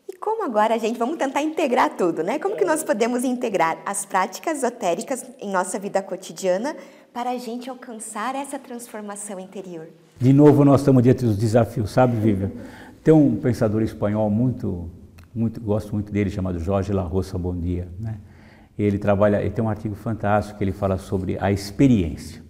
E 0.08 0.16
como 0.16 0.42
agora 0.42 0.74
a 0.74 0.78
gente, 0.78 0.98
vamos 0.98 1.16
tentar 1.16 1.40
integrar 1.40 1.96
tudo, 1.96 2.24
né? 2.24 2.40
Como 2.40 2.56
que 2.56 2.64
nós 2.64 2.82
podemos 2.82 3.22
integrar 3.22 3.78
as 3.86 4.04
práticas 4.04 4.58
esotéricas 4.58 5.24
em 5.40 5.52
nossa 5.52 5.78
vida 5.78 6.02
cotidiana 6.02 6.74
para 7.12 7.30
a 7.30 7.38
gente 7.38 7.70
alcançar 7.70 8.34
essa 8.34 8.58
transformação 8.58 9.38
interior? 9.38 9.86
De 10.18 10.32
novo, 10.32 10.64
nós 10.64 10.80
estamos 10.80 11.00
diante 11.00 11.24
dos 11.24 11.36
desafios, 11.36 11.92
sabe, 11.92 12.16
Vivian? 12.16 12.50
Tem 13.04 13.14
um 13.14 13.36
pensador 13.36 13.82
espanhol 13.82 14.28
muito 14.28 14.90
muito, 15.32 15.60
gosto 15.60 15.92
muito 15.92 16.12
dele, 16.12 16.28
chamado 16.28 16.58
Jorge 16.58 16.92
La 16.92 17.02
Roça 17.02 17.38
Bom 17.38 17.56
Dia. 17.56 17.86
Né? 18.00 18.18
Ele 18.76 18.98
trabalha, 18.98 19.40
ele 19.40 19.50
tem 19.50 19.64
um 19.64 19.68
artigo 19.68 19.94
fantástico 19.94 20.58
que 20.58 20.64
ele 20.64 20.72
fala 20.72 20.98
sobre 20.98 21.38
a 21.40 21.52
experiência. 21.52 22.43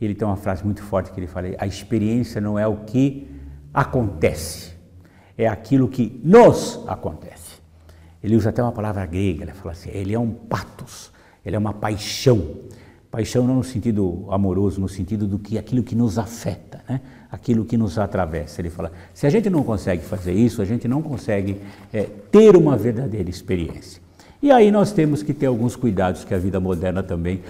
Ele 0.00 0.14
tem 0.14 0.26
uma 0.26 0.36
frase 0.36 0.64
muito 0.64 0.82
forte 0.82 1.10
que 1.10 1.18
ele 1.18 1.26
fala: 1.26 1.48
a 1.58 1.66
experiência 1.66 2.40
não 2.40 2.58
é 2.58 2.66
o 2.66 2.76
que 2.78 3.26
acontece, 3.72 4.72
é 5.36 5.46
aquilo 5.46 5.88
que 5.88 6.20
nos 6.22 6.80
acontece. 6.86 7.56
Ele 8.22 8.36
usa 8.36 8.50
até 8.50 8.62
uma 8.62 8.72
palavra 8.72 9.06
grega, 9.06 9.44
ele 9.44 9.52
fala 9.52 9.72
assim: 9.72 9.90
ele 9.92 10.14
é 10.14 10.18
um 10.18 10.30
patos, 10.30 11.10
ele 11.44 11.56
é 11.56 11.58
uma 11.58 11.72
paixão. 11.72 12.56
Paixão 13.10 13.46
não 13.46 13.56
no 13.56 13.64
sentido 13.64 14.26
amoroso, 14.30 14.80
no 14.80 14.88
sentido 14.88 15.26
do 15.26 15.38
que 15.38 15.56
aquilo 15.56 15.82
que 15.82 15.94
nos 15.94 16.18
afeta, 16.18 16.82
né? 16.86 17.00
aquilo 17.30 17.64
que 17.64 17.76
nos 17.76 17.98
atravessa. 17.98 18.60
Ele 18.60 18.68
fala: 18.68 18.92
se 19.14 19.26
a 19.26 19.30
gente 19.30 19.48
não 19.48 19.62
consegue 19.62 20.02
fazer 20.02 20.32
isso, 20.32 20.60
a 20.60 20.64
gente 20.64 20.86
não 20.86 21.00
consegue 21.00 21.60
é, 21.92 22.02
ter 22.02 22.56
uma 22.56 22.76
verdadeira 22.76 23.30
experiência. 23.30 24.02
E 24.42 24.50
aí 24.50 24.70
nós 24.70 24.92
temos 24.92 25.22
que 25.22 25.32
ter 25.32 25.46
alguns 25.46 25.74
cuidados 25.74 26.24
que 26.24 26.34
a 26.34 26.38
vida 26.38 26.60
moderna 26.60 27.02
também 27.02 27.40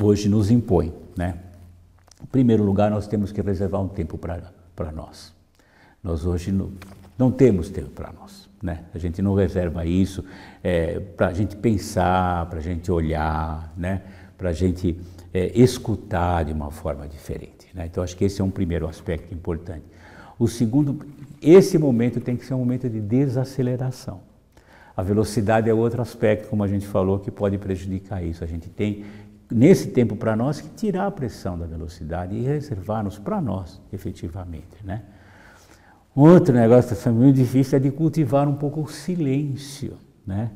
hoje 0.00 0.28
nos 0.28 0.50
impõe. 0.50 0.92
Né? 1.16 1.34
Em 2.22 2.26
primeiro 2.26 2.62
lugar, 2.62 2.90
nós 2.90 3.06
temos 3.06 3.32
que 3.32 3.40
reservar 3.40 3.80
um 3.80 3.88
tempo 3.88 4.18
para 4.18 4.92
nós. 4.92 5.32
Nós 6.02 6.26
hoje 6.26 6.52
não, 6.52 6.72
não 7.18 7.30
temos 7.30 7.70
tempo 7.70 7.90
para 7.90 8.12
nós. 8.12 8.48
Né? 8.62 8.84
A 8.94 8.98
gente 8.98 9.20
não 9.20 9.34
reserva 9.34 9.84
isso 9.84 10.24
é, 10.62 10.98
para 10.98 11.28
a 11.28 11.32
gente 11.32 11.56
pensar, 11.56 12.46
para 12.46 12.58
a 12.58 12.62
gente 12.62 12.90
olhar, 12.90 13.72
né? 13.76 14.02
para 14.38 14.50
a 14.50 14.52
gente 14.52 14.98
é, 15.32 15.52
escutar 15.58 16.44
de 16.44 16.52
uma 16.52 16.70
forma 16.70 17.06
diferente. 17.06 17.68
Né? 17.74 17.86
Então, 17.86 18.02
acho 18.02 18.16
que 18.16 18.24
esse 18.24 18.40
é 18.40 18.44
um 18.44 18.50
primeiro 18.50 18.88
aspecto 18.88 19.34
importante. 19.34 19.84
O 20.38 20.48
segundo, 20.48 21.06
esse 21.40 21.78
momento 21.78 22.20
tem 22.20 22.36
que 22.36 22.44
ser 22.44 22.54
um 22.54 22.58
momento 22.58 22.88
de 22.88 23.00
desaceleração. 23.00 24.20
A 24.96 25.02
velocidade 25.02 25.68
é 25.68 25.74
outro 25.74 26.00
aspecto, 26.00 26.48
como 26.48 26.62
a 26.62 26.68
gente 26.68 26.86
falou, 26.86 27.18
que 27.18 27.30
pode 27.30 27.58
prejudicar 27.58 28.22
isso. 28.24 28.44
A 28.44 28.46
gente 28.46 28.68
tem, 28.68 29.04
nesse 29.50 29.88
tempo 29.88 30.16
para 30.16 30.34
nós, 30.34 30.60
que 30.60 30.68
tirar 30.70 31.06
a 31.06 31.10
pressão 31.10 31.58
da 31.58 31.66
velocidade 31.66 32.34
e 32.34 32.42
reservar-nos 32.42 33.18
para 33.18 33.40
nós, 33.40 33.80
efetivamente. 33.92 34.84
Né? 34.84 35.02
Outro 36.14 36.54
negócio 36.54 36.96
que 36.96 37.08
é 37.08 37.12
muito 37.12 37.36
difícil 37.36 37.76
é 37.76 37.80
de 37.80 37.90
cultivar 37.90 38.48
um 38.48 38.54
pouco 38.54 38.82
o 38.82 38.88
silêncio. 38.88 39.96
Né? 40.26 40.50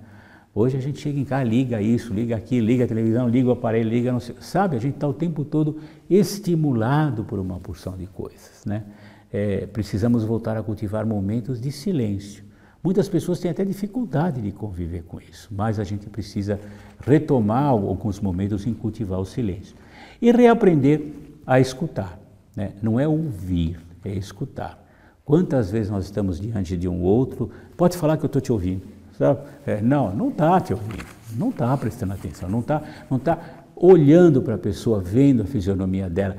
Hoje 0.55 0.77
a 0.77 0.81
gente 0.81 1.01
chega 1.01 1.19
em 1.19 1.25
casa, 1.25 1.45
liga 1.45 1.81
isso, 1.81 2.13
liga 2.13 2.35
aqui, 2.35 2.61
liga 2.61 2.85
a 2.85 2.89
televisão, 2.89 3.29
liga 3.29 3.49
o 3.49 3.53
aparelho, 3.53 3.89
liga 3.89 4.11
não 4.11 4.19
sei, 4.19 4.35
sabe? 4.41 4.77
A 4.77 4.81
gente 4.81 4.95
está 4.95 5.07
o 5.07 5.13
tempo 5.13 5.45
todo 5.45 5.79
estimulado 6.11 7.23
por 7.23 7.39
uma 7.39 7.61
porção 7.61 7.97
de 7.97 8.07
coisas, 8.07 8.65
né? 8.67 8.85
É, 9.33 9.67
precisamos 9.67 10.25
voltar 10.25 10.57
a 10.57 10.63
cultivar 10.63 11.07
momentos 11.07 11.61
de 11.61 11.71
silêncio. 11.71 12.48
Muitas 12.83 13.09
pessoas 13.09 13.41
têm 13.41 13.51
até 13.51 13.65
dificuldade 13.65 14.41
de 14.41 14.53
conviver 14.53 15.03
com 15.03 15.21
isso, 15.21 15.49
mas 15.51 15.81
a 15.81 15.85
gente 15.85 16.09
precisa 16.09 16.61
retomar 17.01 17.65
alguns 17.65 18.21
momentos 18.21 18.67
em 18.67 18.73
cultivar 18.73 19.19
o 19.19 19.25
silêncio 19.25 19.75
e 20.23 20.31
reaprender 20.31 21.03
a 21.47 21.59
escutar. 21.59 22.19
Né? 22.55 22.73
Não 22.81 22.99
é 22.99 23.07
ouvir, 23.07 23.79
é 24.05 24.11
escutar. 24.11 24.85
Quantas 25.25 25.71
vezes 25.71 25.91
nós 25.91 26.05
estamos 26.05 26.41
diante 26.41 26.77
de 26.77 26.89
um 26.89 27.03
outro, 27.03 27.51
pode 27.77 27.97
falar 27.97 28.17
que 28.17 28.25
eu 28.25 28.29
estou 28.29 28.41
te 28.41 28.53
ouvindo, 28.53 28.83
sabe? 29.19 29.41
É, 29.67 29.81
não, 29.81 30.15
não 30.15 30.29
está 30.29 30.59
te 30.61 30.73
ouvindo, 30.73 31.05
não 31.37 31.51
está 31.51 31.77
prestando 31.77 32.15
atenção, 32.15 32.49
não 32.49 32.61
está 32.61 32.83
não 33.11 33.19
tá 33.19 33.39
olhando 33.77 34.41
para 34.43 34.55
a 34.55 34.59
pessoa, 34.59 35.01
vendo 35.01 35.43
a 35.43 35.47
fisionomia 35.47 36.09
dela, 36.09 36.37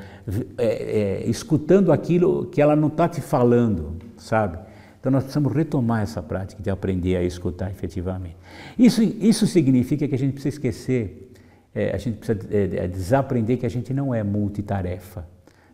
é, 0.57 0.65
é, 0.65 1.29
escutando 1.29 1.91
aquilo 1.91 2.47
que 2.47 2.61
ela 2.61 2.75
não 2.75 2.87
está 2.87 3.07
te 3.07 3.21
falando, 3.21 3.95
sabe? 4.17 4.57
Então 4.99 5.11
nós 5.11 5.23
precisamos 5.23 5.53
retomar 5.53 6.01
essa 6.01 6.21
prática 6.21 6.61
de 6.61 6.69
aprender 6.69 7.15
a 7.15 7.23
escutar 7.23 7.71
efetivamente. 7.71 8.35
Isso, 8.77 9.01
isso 9.01 9.47
significa 9.47 10.07
que 10.07 10.15
a 10.15 10.17
gente 10.17 10.33
precisa 10.33 10.55
esquecer, 10.55 11.31
é, 11.73 11.95
a 11.95 11.97
gente 11.97 12.17
precisa 12.17 12.39
é, 12.51 12.85
é 12.85 12.87
desaprender 12.87 13.57
que 13.57 13.65
a 13.65 13.69
gente 13.69 13.93
não 13.93 14.13
é 14.13 14.23
multitarefa, 14.23 15.25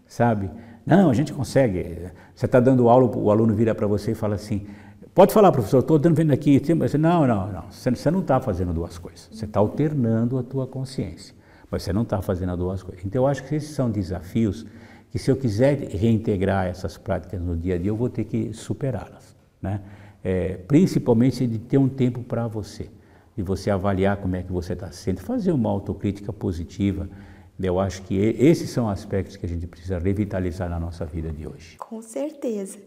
sabe? 0.05 0.49
Não, 0.85 1.09
a 1.09 1.13
gente 1.13 1.33
consegue. 1.33 2.11
Você 2.35 2.45
está 2.45 2.59
dando 2.59 2.87
aula, 2.87 3.05
o 3.17 3.31
aluno 3.31 3.55
vira 3.55 3.73
para 3.73 3.87
você 3.87 4.11
e 4.11 4.15
fala 4.15 4.35
assim: 4.35 4.67
pode 5.15 5.33
falar, 5.33 5.51
professor, 5.51 5.79
estou 5.79 5.97
dando 5.97 6.15
vendo 6.15 6.31
aqui. 6.31 6.61
Não, 6.99 7.25
não, 7.25 7.51
não. 7.51 7.63
Você, 7.71 8.11
não 8.11 8.19
está 8.19 8.39
fazendo 8.39 8.71
duas 8.71 8.99
coisas. 8.99 9.27
Você 9.31 9.45
está 9.45 9.59
alternando 9.59 10.37
a 10.37 10.43
tua 10.43 10.67
consciência, 10.67 11.33
mas 11.71 11.81
você 11.81 11.91
não 11.91 12.03
está 12.03 12.21
fazendo 12.21 12.51
as 12.51 12.57
duas 12.59 12.83
coisas. 12.83 13.03
Então 13.03 13.23
eu 13.23 13.27
acho 13.27 13.43
que 13.43 13.55
esses 13.55 13.71
são 13.71 13.89
desafios 13.89 14.67
que 15.15 15.19
se 15.19 15.31
eu 15.31 15.37
quiser 15.37 15.77
reintegrar 15.91 16.67
essas 16.67 16.97
práticas 16.97 17.39
no 17.39 17.55
dia 17.55 17.75
a 17.75 17.77
dia, 17.77 17.89
eu 17.89 17.95
vou 17.95 18.09
ter 18.09 18.25
que 18.25 18.51
superá-las. 18.51 19.33
Né? 19.61 19.79
É, 20.21 20.57
principalmente 20.67 21.47
de 21.47 21.57
ter 21.57 21.77
um 21.77 21.87
tempo 21.87 22.21
para 22.21 22.49
você, 22.49 22.89
de 23.33 23.41
você 23.41 23.71
avaliar 23.71 24.17
como 24.17 24.35
é 24.35 24.43
que 24.43 24.51
você 24.51 24.73
está 24.73 24.91
sendo, 24.91 25.21
fazer 25.21 25.53
uma 25.53 25.69
autocrítica 25.69 26.33
positiva. 26.33 27.07
Eu 27.57 27.79
acho 27.79 28.01
que 28.01 28.13
esses 28.13 28.69
são 28.69 28.89
aspectos 28.89 29.37
que 29.37 29.45
a 29.45 29.47
gente 29.47 29.65
precisa 29.65 29.97
revitalizar 29.97 30.69
na 30.69 30.81
nossa 30.81 31.05
vida 31.05 31.31
de 31.31 31.47
hoje. 31.47 31.77
Com 31.77 32.01
certeza. 32.01 32.77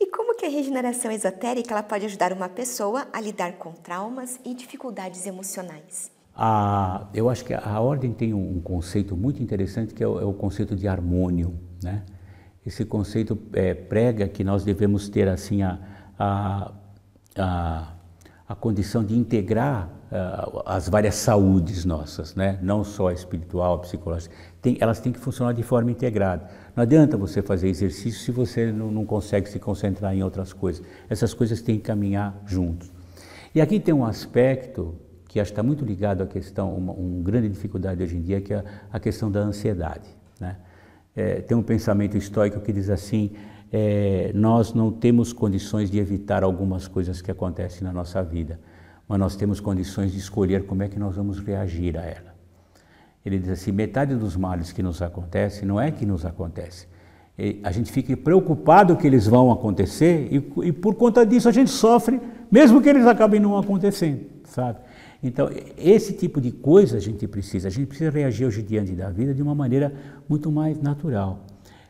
E 0.00 0.06
como 0.06 0.34
que 0.34 0.46
a 0.46 0.48
regeneração 0.48 1.10
esotérica 1.10 1.74
ela 1.74 1.82
pode 1.82 2.06
ajudar 2.06 2.32
uma 2.32 2.48
pessoa 2.48 3.06
a 3.12 3.20
lidar 3.20 3.58
com 3.58 3.70
traumas 3.72 4.40
e 4.46 4.54
dificuldades 4.54 5.26
emocionais? 5.26 6.13
A, 6.36 7.06
eu 7.14 7.28
acho 7.28 7.44
que 7.44 7.54
a 7.54 7.80
ordem 7.80 8.12
tem 8.12 8.34
um, 8.34 8.60
conceito 8.60 9.16
muito 9.16 9.40
interessante 9.42 9.94
que 9.94 10.02
é 10.02 10.08
o, 10.08 10.20
é 10.20 10.24
o, 10.24 10.32
conceito 10.32 10.74
de 10.74 10.88
harmônio, 10.88 11.54
né? 11.82 12.02
Esse 12.66 12.84
conceito 12.84 13.38
é, 13.52 13.74
prega 13.74 14.26
que 14.26 14.42
nós 14.42 14.64
devemos 14.64 15.08
ter 15.08 15.28
assim 15.28 15.62
a, 15.62 15.78
a, 16.18 16.72
a, 17.36 17.92
a 18.48 18.54
condição 18.54 19.04
de 19.04 19.16
integrar 19.16 19.88
uh, 20.10 20.62
as 20.64 20.88
várias 20.88 21.14
saúdes 21.16 21.84
nossas, 21.84 22.34
né? 22.34 22.58
não 22.62 22.82
só 22.82 23.08
a 23.08 23.12
espiritual, 23.12 23.74
a 23.74 23.78
psicológica, 23.80 24.34
tem, 24.62 24.78
elas 24.80 25.00
têm 25.00 25.12
que 25.12 25.18
funcionar 25.18 25.52
de 25.52 25.62
forma 25.62 25.90
integrada. 25.90 26.48
Não 26.74 26.82
adianta 26.82 27.16
você 27.16 27.42
fazer 27.42 27.68
exercício 27.68 28.20
se 28.20 28.32
você 28.32 28.72
não, 28.72 28.90
não 28.90 29.04
consegue 29.04 29.48
se 29.48 29.58
concentrar 29.58 30.14
em 30.14 30.22
outras 30.22 30.52
coisas. 30.52 30.84
Essas 31.08 31.34
coisas 31.34 31.60
têm 31.60 31.76
que 31.76 31.82
caminhar 31.82 32.34
juntos. 32.46 32.90
E 33.54 33.60
aqui 33.60 33.78
tem 33.78 33.94
um 33.94 34.04
aspecto 34.04 34.94
que 35.34 35.40
acho 35.40 35.50
que 35.50 35.54
está 35.54 35.64
muito 35.64 35.84
ligado 35.84 36.22
à 36.22 36.28
questão, 36.28 36.72
uma, 36.72 36.92
uma 36.92 37.20
grande 37.20 37.48
dificuldade 37.48 38.00
hoje 38.00 38.16
em 38.16 38.20
dia, 38.20 38.40
que 38.40 38.54
é 38.54 38.62
a 38.92 39.00
questão 39.00 39.28
da 39.28 39.40
ansiedade. 39.40 40.08
Né? 40.38 40.56
É, 41.16 41.40
tem 41.40 41.56
um 41.56 41.62
pensamento 41.62 42.16
estoico 42.16 42.60
que 42.60 42.72
diz 42.72 42.88
assim: 42.88 43.32
é, 43.72 44.30
nós 44.32 44.72
não 44.72 44.92
temos 44.92 45.32
condições 45.32 45.90
de 45.90 45.98
evitar 45.98 46.44
algumas 46.44 46.86
coisas 46.86 47.20
que 47.20 47.32
acontecem 47.32 47.82
na 47.82 47.92
nossa 47.92 48.22
vida, 48.22 48.60
mas 49.08 49.18
nós 49.18 49.34
temos 49.34 49.58
condições 49.58 50.12
de 50.12 50.18
escolher 50.18 50.66
como 50.66 50.84
é 50.84 50.88
que 50.88 51.00
nós 51.00 51.16
vamos 51.16 51.40
reagir 51.40 51.98
a 51.98 52.02
ela. 52.02 52.32
Ele 53.26 53.36
diz 53.36 53.48
assim: 53.48 53.72
metade 53.72 54.14
dos 54.14 54.36
males 54.36 54.70
que 54.70 54.84
nos 54.84 55.02
acontecem 55.02 55.66
não 55.66 55.80
é 55.80 55.90
que 55.90 56.06
nos 56.06 56.24
acontece. 56.24 56.86
A 57.64 57.72
gente 57.72 57.90
fica 57.90 58.16
preocupado 58.16 58.96
que 58.96 59.04
eles 59.04 59.26
vão 59.26 59.50
acontecer 59.50 60.28
e, 60.30 60.68
e 60.68 60.72
por 60.72 60.94
conta 60.94 61.26
disso 61.26 61.48
a 61.48 61.52
gente 61.52 61.72
sofre, 61.72 62.20
mesmo 62.48 62.80
que 62.80 62.88
eles 62.88 63.04
acabem 63.04 63.40
não 63.40 63.58
acontecendo, 63.58 64.26
sabe? 64.44 64.78
Então, 65.24 65.48
esse 65.78 66.12
tipo 66.12 66.38
de 66.38 66.52
coisa 66.52 66.98
a 66.98 67.00
gente 67.00 67.26
precisa. 67.26 67.68
A 67.68 67.70
gente 67.70 67.86
precisa 67.86 68.10
reagir 68.10 68.46
hoje 68.46 68.62
diante 68.62 68.92
da 68.92 69.08
vida 69.08 69.32
de 69.32 69.42
uma 69.42 69.54
maneira 69.54 69.90
muito 70.28 70.52
mais 70.52 70.78
natural. 70.78 71.46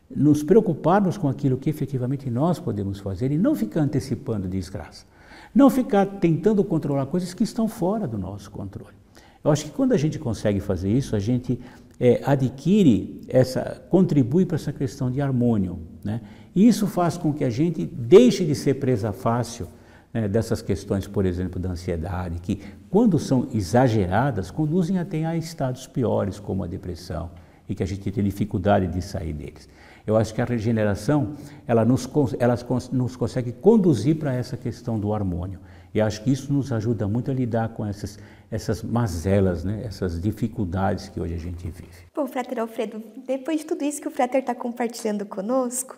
Nos 0.09 0.41
preocuparmos 0.41 1.17
com 1.17 1.27
aquilo 1.27 1.57
que 1.57 1.69
efetivamente 1.69 2.29
nós 2.29 2.59
podemos 2.59 2.99
fazer 2.99 3.33
e 3.33 3.37
não 3.37 3.53
ficar 3.53 3.81
antecipando 3.81 4.47
desgraça. 4.47 5.05
Não 5.53 5.69
ficar 5.69 6.05
tentando 6.05 6.63
controlar 6.63 7.07
coisas 7.07 7.33
que 7.33 7.43
estão 7.43 7.67
fora 7.67 8.07
do 8.07 8.17
nosso 8.17 8.49
controle. 8.49 8.95
Eu 9.43 9.51
acho 9.51 9.65
que 9.65 9.71
quando 9.71 9.91
a 9.91 9.97
gente 9.97 10.17
consegue 10.17 10.61
fazer 10.61 10.89
isso, 10.89 11.13
a 11.13 11.19
gente 11.19 11.59
é, 11.99 12.21
adquire 12.23 13.21
essa, 13.27 13.83
contribui 13.89 14.45
para 14.45 14.55
essa 14.55 14.71
questão 14.71 15.11
de 15.11 15.19
harmônio. 15.19 15.79
Né? 16.03 16.21
E 16.55 16.65
isso 16.65 16.87
faz 16.87 17.17
com 17.17 17.33
que 17.33 17.43
a 17.43 17.49
gente 17.49 17.85
deixe 17.85 18.45
de 18.45 18.55
ser 18.55 18.75
presa 18.75 19.11
fácil 19.11 19.67
né, 20.15 20.29
dessas 20.29 20.61
questões, 20.61 21.05
por 21.05 21.25
exemplo, 21.25 21.59
da 21.59 21.71
ansiedade, 21.71 22.39
que 22.39 22.61
quando 22.89 23.19
são 23.19 23.49
exageradas, 23.53 24.49
conduzem 24.49 24.97
até 24.97 25.25
a 25.25 25.35
estados 25.35 25.87
piores, 25.87 26.39
como 26.39 26.63
a 26.63 26.67
depressão, 26.67 27.29
e 27.67 27.75
que 27.75 27.83
a 27.83 27.85
gente 27.85 28.09
tem 28.09 28.23
dificuldade 28.23 28.87
de 28.87 29.01
sair 29.01 29.33
deles. 29.33 29.67
Eu 30.07 30.15
acho 30.15 30.33
que 30.33 30.41
a 30.41 30.45
regeneração, 30.45 31.33
ela 31.67 31.83
nos, 31.83 32.07
ela 32.39 32.55
nos 32.93 33.17
consegue 33.17 33.51
conduzir 33.51 34.17
para 34.17 34.33
essa 34.33 34.55
questão 34.55 34.97
do 34.97 35.13
harmônio. 35.13 35.59
E 35.93 35.99
acho 35.99 36.23
que 36.23 36.31
isso 36.31 36.53
nos 36.53 36.71
ajuda 36.71 37.09
muito 37.09 37.29
a 37.29 37.33
lidar 37.33 37.69
com 37.69 37.85
essas, 37.85 38.17
essas 38.49 38.81
mazelas, 38.83 39.65
né? 39.65 39.81
essas 39.83 40.21
dificuldades 40.21 41.09
que 41.09 41.19
hoje 41.19 41.33
a 41.33 41.39
gente 41.39 41.65
vive. 41.69 42.05
Bom, 42.15 42.25
Frater 42.25 42.59
Alfredo, 42.59 43.03
depois 43.27 43.59
de 43.59 43.65
tudo 43.65 43.83
isso 43.83 43.99
que 43.99 44.07
o 44.07 44.11
Frater 44.11 44.39
está 44.39 44.55
compartilhando 44.55 45.25
conosco, 45.25 45.97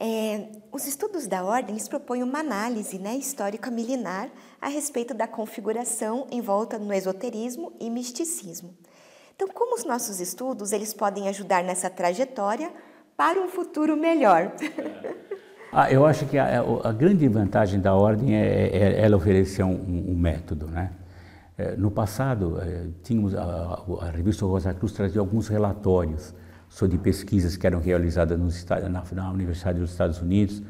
é, 0.00 0.48
os 0.72 0.86
estudos 0.86 1.26
da 1.26 1.44
ordem 1.44 1.76
propõem 1.86 2.22
uma 2.22 2.38
análise 2.38 2.98
né, 2.98 3.14
histórica 3.16 3.70
milenar 3.70 4.30
a 4.58 4.68
respeito 4.68 5.12
da 5.12 5.28
configuração 5.28 6.26
em 6.30 6.40
volta 6.40 6.78
no 6.78 6.90
esoterismo 6.92 7.74
e 7.78 7.90
misticismo. 7.90 8.74
Então, 9.36 9.46
como 9.48 9.74
os 9.74 9.84
nossos 9.84 10.18
estudos 10.18 10.72
eles 10.72 10.94
podem 10.94 11.28
ajudar 11.28 11.62
nessa 11.62 11.90
trajetória 11.90 12.72
para 13.14 13.38
um 13.38 13.48
futuro 13.48 13.96
melhor? 13.96 14.52
Ah, 15.72 15.88
eu 15.88 16.04
acho 16.04 16.26
que 16.26 16.36
a, 16.36 16.64
a, 16.82 16.90
grande 16.90 17.28
vantagem 17.28 17.78
da 17.78 17.94
ordem 17.94 18.34
é, 18.34 18.44
é, 18.44 18.76
é 18.76 19.04
ela 19.04 19.16
oferecer 19.16 19.62
um, 19.62 19.70
um, 19.70 20.18
método, 20.18 20.66
né? 20.66 20.90
É, 21.56 21.76
no 21.76 21.92
passado, 21.92 22.60
é, 22.60 22.88
tínhamos 23.04 23.36
a, 23.36 23.84
a, 24.00 24.10
revista 24.10 24.44
Rosa 24.44 24.74
Cruz 24.74 24.90
trazia 24.90 25.20
alguns 25.20 25.46
relatórios 25.46 26.34
sobre 26.70 26.96
pesquisas 26.96 27.56
que 27.56 27.66
eram 27.66 27.80
realizadas 27.80 28.38
nos, 28.38 28.64
na, 28.64 29.04
na 29.12 29.30
Universidade 29.30 29.78
dos 29.78 29.90
Estados 29.90 30.22
Unidos, 30.22 30.62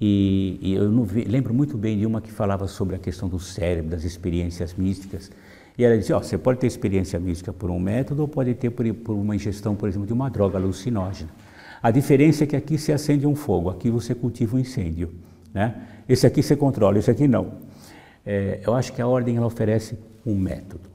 e, 0.00 0.58
e 0.60 0.74
eu 0.74 1.04
vi, 1.04 1.24
lembro 1.24 1.54
muito 1.54 1.78
bem 1.78 1.98
de 1.98 2.04
uma 2.04 2.20
que 2.20 2.30
falava 2.30 2.68
sobre 2.68 2.94
a 2.94 2.98
questão 2.98 3.28
do 3.28 3.38
cérebro, 3.38 3.90
das 3.90 4.04
experiências 4.04 4.74
místicas, 4.74 5.30
e 5.78 5.84
ela 5.84 5.96
dizia, 5.96 6.16
ó, 6.16 6.20
você 6.20 6.36
pode 6.36 6.58
ter 6.58 6.66
experiência 6.66 7.18
mística 7.20 7.52
por 7.52 7.70
um 7.70 7.78
método 7.78 8.22
ou 8.22 8.28
pode 8.28 8.52
ter 8.54 8.70
por, 8.70 8.92
por 8.94 9.14
uma 9.14 9.34
ingestão, 9.34 9.76
por 9.76 9.88
exemplo, 9.88 10.06
de 10.06 10.12
uma 10.12 10.28
droga 10.28 10.58
alucinógena. 10.58 11.30
A 11.80 11.92
diferença 11.92 12.42
é 12.42 12.46
que 12.48 12.56
aqui 12.56 12.76
se 12.76 12.92
acende 12.92 13.26
um 13.26 13.36
fogo, 13.36 13.70
aqui 13.70 13.88
você 13.88 14.12
cultiva 14.12 14.56
um 14.56 14.58
incêndio. 14.58 15.14
Né? 15.54 15.80
Esse 16.08 16.26
aqui 16.26 16.42
você 16.42 16.56
controla, 16.56 16.98
esse 16.98 17.10
aqui 17.10 17.28
não. 17.28 17.52
É, 18.26 18.60
eu 18.66 18.74
acho 18.74 18.92
que 18.92 19.00
a 19.00 19.06
ordem 19.06 19.36
ela 19.36 19.46
oferece 19.46 19.96
um 20.26 20.36
método, 20.36 20.90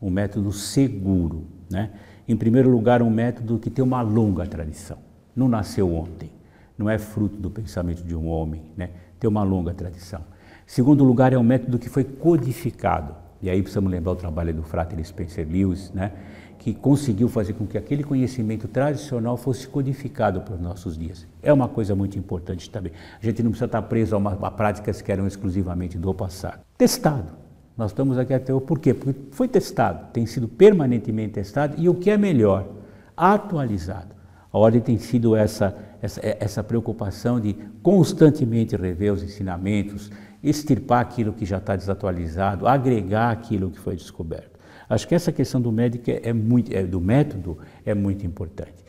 um 0.00 0.10
método 0.10 0.52
seguro. 0.52 1.46
Né? 1.70 1.90
Em 2.30 2.36
primeiro 2.36 2.70
lugar, 2.70 3.02
um 3.02 3.10
método 3.10 3.58
que 3.58 3.68
tem 3.68 3.84
uma 3.84 4.02
longa 4.02 4.46
tradição, 4.46 4.98
não 5.34 5.48
nasceu 5.48 5.92
ontem, 5.92 6.30
não 6.78 6.88
é 6.88 6.96
fruto 6.96 7.34
do 7.34 7.50
pensamento 7.50 8.04
de 8.04 8.14
um 8.14 8.28
homem, 8.28 8.62
né? 8.76 8.90
tem 9.18 9.28
uma 9.28 9.42
longa 9.42 9.74
tradição. 9.74 10.20
Segundo 10.64 11.02
lugar, 11.02 11.32
é 11.32 11.36
um 11.36 11.42
método 11.42 11.76
que 11.76 11.88
foi 11.88 12.04
codificado. 12.04 13.16
E 13.42 13.50
aí 13.50 13.60
precisamos 13.60 13.90
lembrar 13.90 14.12
o 14.12 14.14
trabalho 14.14 14.54
do 14.54 14.62
frater 14.62 15.04
Spencer 15.04 15.44
Lewis, 15.44 15.90
né? 15.92 16.12
que 16.56 16.72
conseguiu 16.72 17.28
fazer 17.28 17.54
com 17.54 17.66
que 17.66 17.76
aquele 17.76 18.04
conhecimento 18.04 18.68
tradicional 18.68 19.36
fosse 19.36 19.66
codificado 19.66 20.40
para 20.42 20.54
os 20.54 20.60
nossos 20.60 20.96
dias. 20.96 21.26
É 21.42 21.52
uma 21.52 21.66
coisa 21.66 21.96
muito 21.96 22.16
importante 22.16 22.70
também. 22.70 22.92
A 23.20 23.26
gente 23.26 23.42
não 23.42 23.50
precisa 23.50 23.66
estar 23.66 23.82
preso 23.82 24.14
a, 24.14 24.18
uma, 24.18 24.34
a 24.34 24.50
práticas 24.52 25.02
que 25.02 25.10
eram 25.10 25.26
exclusivamente 25.26 25.98
do 25.98 26.14
passado. 26.14 26.60
Testado. 26.78 27.39
Nós 27.80 27.92
estamos 27.92 28.18
aqui 28.18 28.34
até 28.34 28.52
o 28.52 28.60
porquê? 28.60 28.92
Porque 28.92 29.18
foi 29.30 29.48
testado, 29.48 30.12
tem 30.12 30.26
sido 30.26 30.46
permanentemente 30.46 31.32
testado 31.32 31.76
e 31.78 31.88
o 31.88 31.94
que 31.94 32.10
é 32.10 32.18
melhor, 32.18 32.68
atualizado. 33.16 34.14
A 34.52 34.58
ordem 34.58 34.82
tem 34.82 34.98
sido 34.98 35.34
essa, 35.34 35.74
essa, 36.02 36.20
essa 36.22 36.62
preocupação 36.62 37.40
de 37.40 37.56
constantemente 37.82 38.76
rever 38.76 39.14
os 39.14 39.22
ensinamentos, 39.22 40.10
extirpar 40.44 41.00
aquilo 41.00 41.32
que 41.32 41.46
já 41.46 41.56
está 41.56 41.74
desatualizado, 41.74 42.68
agregar 42.68 43.30
aquilo 43.30 43.70
que 43.70 43.80
foi 43.80 43.96
descoberto. 43.96 44.60
Acho 44.86 45.08
que 45.08 45.14
essa 45.14 45.32
questão 45.32 45.58
do 45.58 45.72
médico 45.72 46.04
é 46.10 46.34
muito, 46.34 46.76
é, 46.76 46.82
do 46.82 47.00
método 47.00 47.56
é 47.86 47.94
muito 47.94 48.26
importante. 48.26 48.84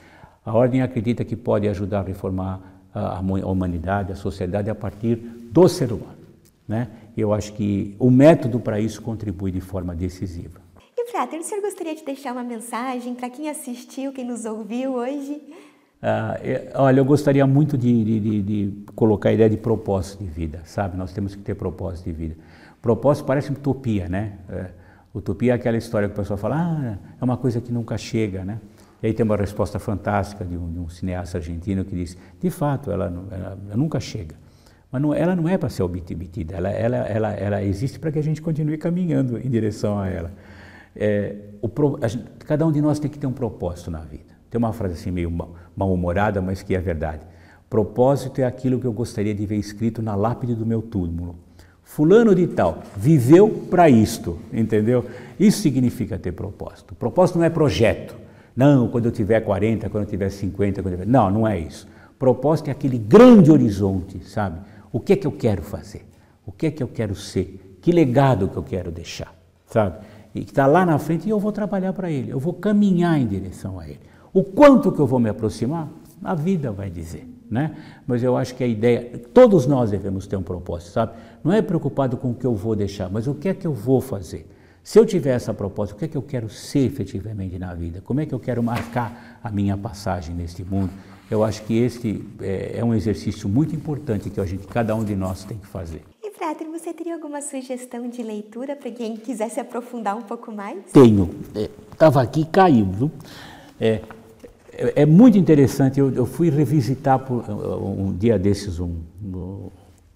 A 0.45 0.53
ordem 0.53 0.81
acredita 0.81 1.23
que 1.23 1.37
pode 1.37 1.65
ajudar 1.69 2.01
a 2.01 2.03
reformar 2.03 2.59
a, 2.93 3.19
a 3.19 3.19
humanidade, 3.21 4.11
a 4.11 4.15
sociedade 4.17 4.69
a 4.69 4.75
partir 4.75 5.15
do 5.15 5.65
ser 5.69 5.93
humano. 5.93 6.19
Né? 6.67 6.87
Eu 7.15 7.33
acho 7.33 7.53
que 7.53 7.95
o 7.99 8.09
método 8.09 8.59
para 8.59 8.79
isso 8.79 9.01
contribui 9.01 9.51
de 9.51 9.61
forma 9.61 9.95
decisiva. 9.95 10.59
E, 10.97 11.11
Frater, 11.11 11.39
o 11.39 11.43
senhor 11.43 11.61
gostaria 11.61 11.95
de 11.95 12.03
deixar 12.03 12.31
uma 12.31 12.43
mensagem 12.43 13.15
para 13.15 13.29
quem 13.29 13.49
assistiu, 13.49 14.11
quem 14.11 14.25
nos 14.25 14.45
ouviu 14.45 14.93
hoje? 14.93 15.41
Ah, 16.01 16.39
é, 16.43 16.71
olha, 16.75 16.99
eu 16.99 17.05
gostaria 17.05 17.45
muito 17.45 17.77
de, 17.77 18.03
de, 18.03 18.19
de, 18.19 18.41
de, 18.41 18.83
colocar 18.95 19.29
a 19.29 19.33
ideia 19.33 19.49
de 19.49 19.57
propósito 19.57 20.23
de 20.23 20.29
vida, 20.29 20.61
sabe? 20.65 20.97
Nós 20.97 21.13
temos 21.13 21.35
que 21.35 21.41
ter 21.41 21.55
propósito 21.55 22.05
de 22.05 22.11
vida. 22.11 22.35
Propósito 22.81 23.25
parece 23.25 23.51
utopia, 23.51 24.07
né? 24.09 24.39
É, 24.49 24.81
Utopia 25.13 25.51
é 25.51 25.55
aquela 25.55 25.77
história 25.77 26.07
que 26.07 26.13
o 26.13 26.17
pessoal 26.17 26.37
fala, 26.37 26.55
ah, 26.57 26.97
é 27.19 27.23
uma 27.23 27.35
coisa 27.35 27.59
que 27.59 27.71
nunca 27.71 27.97
chega, 27.97 28.45
né? 28.45 28.59
E 29.03 29.07
aí 29.07 29.13
tem 29.13 29.25
uma 29.25 29.35
resposta 29.35 29.77
fantástica 29.77 30.45
de 30.45 30.55
um, 30.55 30.83
um 30.83 30.89
cineasta 30.89 31.37
argentino 31.37 31.83
que 31.83 31.95
diz, 31.95 32.17
de 32.39 32.49
fato, 32.49 32.91
ela, 32.91 33.05
ela, 33.05 33.57
ela 33.67 33.75
nunca 33.75 33.99
chega. 33.99 34.35
Mas 34.91 35.01
não, 35.01 35.13
ela 35.13 35.35
não 35.35 35.47
é 35.47 35.57
para 35.57 35.69
ser 35.69 35.83
obtida, 35.83 36.55
ela, 36.55 36.69
ela, 36.69 36.97
ela, 36.97 37.31
ela 37.33 37.63
existe 37.63 37.97
para 37.97 38.11
que 38.11 38.19
a 38.19 38.23
gente 38.23 38.41
continue 38.41 38.77
caminhando 38.77 39.37
em 39.37 39.49
direção 39.49 39.97
a 39.97 40.09
ela. 40.09 40.31
É, 40.93 41.35
o, 41.61 41.69
a 42.01 42.07
gente, 42.07 42.25
cada 42.39 42.67
um 42.67 42.71
de 42.71 42.81
nós 42.81 42.99
tem 42.99 43.09
que 43.09 43.17
ter 43.17 43.27
um 43.27 43.31
propósito 43.31 43.89
na 43.89 43.99
vida. 43.99 44.31
Tem 44.49 44.59
uma 44.59 44.73
frase 44.73 44.95
assim 44.95 45.11
meio 45.11 45.31
mal-humorada, 45.75 46.41
mas 46.41 46.61
que 46.61 46.75
é 46.75 46.79
verdade. 46.79 47.21
Propósito 47.69 48.39
é 48.39 48.43
aquilo 48.43 48.79
que 48.81 48.85
eu 48.85 48.91
gostaria 48.91 49.33
de 49.33 49.45
ver 49.45 49.55
escrito 49.55 50.01
na 50.01 50.13
lápide 50.13 50.53
do 50.53 50.65
meu 50.65 50.81
túmulo. 50.81 51.37
Fulano 51.81 52.35
de 52.35 52.47
tal 52.47 52.83
viveu 52.97 53.49
para 53.69 53.89
isto, 53.89 54.37
entendeu? 54.51 55.05
Isso 55.39 55.61
significa 55.61 56.19
ter 56.19 56.33
propósito. 56.33 56.93
Propósito 56.95 57.39
não 57.39 57.45
é 57.45 57.49
projeto. 57.49 58.15
Não, 58.53 58.89
quando 58.89 59.05
eu 59.05 59.11
tiver 59.11 59.39
40, 59.39 59.89
quando 59.89 60.03
eu 60.03 60.09
tiver 60.09 60.29
50, 60.29 60.83
quando 60.83 60.93
eu 60.93 60.99
tiver... 60.99 61.09
Não, 61.09 61.31
não 61.31 61.47
é 61.47 61.57
isso. 61.57 61.87
Propósito 62.19 62.67
é 62.67 62.71
aquele 62.71 62.97
grande 62.97 63.49
horizonte, 63.49 64.21
sabe? 64.25 64.59
O 64.91 64.99
que 64.99 65.13
é 65.13 65.15
que 65.15 65.27
eu 65.27 65.31
quero 65.31 65.61
fazer? 65.61 66.05
O 66.45 66.51
que 66.51 66.67
é 66.67 66.71
que 66.71 66.83
eu 66.83 66.87
quero 66.87 67.15
ser? 67.15 67.77
Que 67.81 67.91
legado 67.91 68.47
que 68.47 68.57
eu 68.57 68.63
quero 68.63 68.91
deixar, 68.91 69.33
sabe? 69.67 70.05
E 70.33 70.43
que 70.43 70.51
está 70.51 70.65
lá 70.65 70.85
na 70.85 70.97
frente 70.97 71.27
e 71.27 71.29
eu 71.29 71.39
vou 71.39 71.51
trabalhar 71.51 71.93
para 71.93 72.09
ele, 72.09 72.31
eu 72.31 72.39
vou 72.39 72.53
caminhar 72.53 73.19
em 73.19 73.27
direção 73.27 73.79
a 73.79 73.87
ele. 73.87 73.99
O 74.33 74.43
quanto 74.43 74.91
que 74.91 74.99
eu 74.99 75.07
vou 75.07 75.19
me 75.19 75.29
aproximar, 75.29 75.89
a 76.23 76.35
vida 76.35 76.71
vai 76.71 76.89
dizer 76.89 77.27
né? 77.51 77.75
Mas 78.07 78.23
eu 78.23 78.37
acho 78.37 78.55
que 78.55 78.63
a 78.63 78.67
ideia, 78.67 79.19
todos 79.33 79.67
nós 79.67 79.91
devemos 79.91 80.25
ter 80.25 80.37
um 80.37 80.41
propósito, 80.41 80.91
sabe? 80.91 81.11
Não 81.43 81.51
é 81.51 81.61
preocupado 81.61 82.15
com 82.15 82.31
o 82.31 82.33
que 82.33 82.45
eu 82.45 82.55
vou 82.55 82.77
deixar, 82.77 83.09
mas 83.09 83.27
o 83.27 83.35
que 83.35 83.49
é 83.49 83.53
que 83.53 83.67
eu 83.67 83.73
vou 83.73 83.99
fazer? 83.99 84.49
Se 84.81 84.97
eu 84.97 85.05
tiver 85.05 85.35
essa 85.35 85.53
proposta, 85.53 85.93
o 85.93 85.97
que 85.97 86.05
é 86.05 86.07
que 86.07 86.17
eu 86.17 86.21
quero 86.21 86.49
ser 86.49 86.79
efetivamente 86.79 87.59
na 87.59 87.73
vida? 87.73 88.01
Como 88.01 88.21
é 88.21 88.25
que 88.25 88.33
eu 88.33 88.39
quero 88.39 88.63
marcar 88.63 89.37
a 89.43 89.51
minha 89.51 89.77
passagem 89.77 90.33
neste 90.33 90.63
mundo? 90.63 90.91
Eu 91.31 91.45
acho 91.45 91.63
que 91.63 91.77
este 91.77 92.21
é, 92.41 92.79
é 92.79 92.83
um 92.83 92.93
exercício 92.93 93.47
muito 93.47 93.73
importante 93.73 94.29
que 94.29 94.37
a 94.37 94.45
gente, 94.45 94.67
cada 94.67 94.93
um 94.93 95.01
de 95.01 95.15
nós 95.15 95.45
tem 95.45 95.57
que 95.57 95.65
fazer. 95.65 96.01
E 96.21 96.29
Frater, 96.31 96.67
você 96.69 96.93
teria 96.93 97.13
alguma 97.13 97.41
sugestão 97.41 98.09
de 98.09 98.21
leitura 98.21 98.75
para 98.75 98.91
quem 98.91 99.15
quisesse 99.15 99.57
aprofundar 99.57 100.17
um 100.17 100.23
pouco 100.23 100.51
mais? 100.51 100.83
Tenho. 100.91 101.29
Estava 101.93 102.19
é, 102.19 102.23
aqui 102.25 102.41
e 102.41 102.45
caiu, 102.45 102.85
viu? 102.85 103.11
É, 103.79 104.01
é, 104.73 105.03
é, 105.03 105.05
muito 105.05 105.37
interessante. 105.37 106.01
Eu, 106.01 106.13
eu, 106.13 106.25
fui 106.25 106.49
revisitar 106.49 107.19
por, 107.19 107.49
um 107.49 108.11
dia 108.11 108.37
desses, 108.37 108.81
um, 108.81 108.97
um 109.23 109.69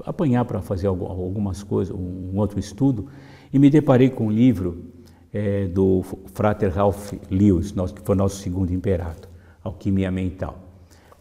apanhar 0.06 0.44
para 0.44 0.62
fazer 0.62 0.88
algumas 0.88 1.64
coisas, 1.64 1.96
um 1.96 2.38
outro 2.38 2.60
estudo, 2.60 3.08
e 3.54 3.58
me 3.58 3.70
deparei 3.70 4.10
com 4.10 4.26
um 4.26 4.32
livro 4.32 4.84
é, 5.32 5.66
do 5.66 6.04
Frater 6.34 6.74
Ralph 6.74 7.14
Lewis, 7.32 7.72
nosso, 7.72 7.94
que 7.94 8.02
foi 8.02 8.16
nosso 8.18 8.42
segundo 8.42 8.74
imperato, 8.74 9.30
Alquimia 9.64 10.12
Mental. 10.12 10.65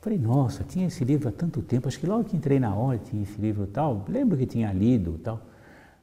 Falei, 0.04 0.18
nossa, 0.18 0.62
tinha 0.62 0.86
esse 0.86 1.02
livro 1.02 1.30
há 1.30 1.32
tanto 1.32 1.62
tempo, 1.62 1.88
acho 1.88 1.98
que 1.98 2.06
logo 2.06 2.24
que 2.24 2.36
entrei 2.36 2.60
na 2.60 2.74
hora 2.74 2.98
tinha 2.98 3.22
esse 3.22 3.40
livro 3.40 3.66
tal, 3.66 4.04
lembro 4.06 4.36
que 4.36 4.44
tinha 4.44 4.70
lido 4.70 5.18
tal. 5.24 5.40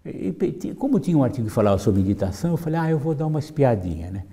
E, 0.04 0.34
como 0.74 1.00
tinha 1.00 1.16
um 1.16 1.24
artigo 1.24 1.46
que 1.48 1.54
falava 1.54 1.78
sobre 1.78 2.02
meditação, 2.02 2.50
eu 2.50 2.58
falei, 2.58 2.80
ah, 2.80 2.90
eu 2.90 2.98
vou 2.98 3.14
dar 3.14 3.28
uma 3.28 3.38
espiadinha, 3.38 4.10
né? 4.10 4.26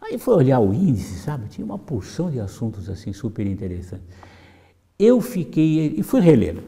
Aí 0.00 0.18
foi 0.18 0.36
olhar 0.36 0.60
o 0.60 0.72
índice, 0.72 1.18
sabe? 1.18 1.48
Tinha 1.48 1.64
uma 1.64 1.76
porção 1.76 2.30
de 2.30 2.38
assuntos 2.38 2.88
assim 2.88 3.12
super 3.12 3.44
interessantes. 3.44 4.06
Eu 4.96 5.20
fiquei, 5.20 5.96
e 5.96 6.02
fui 6.04 6.20
relendo, 6.20 6.62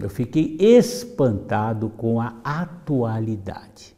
eu 0.00 0.08
fiquei 0.08 0.56
espantado 0.58 1.90
com 1.90 2.22
a 2.22 2.38
atualidade. 2.42 3.94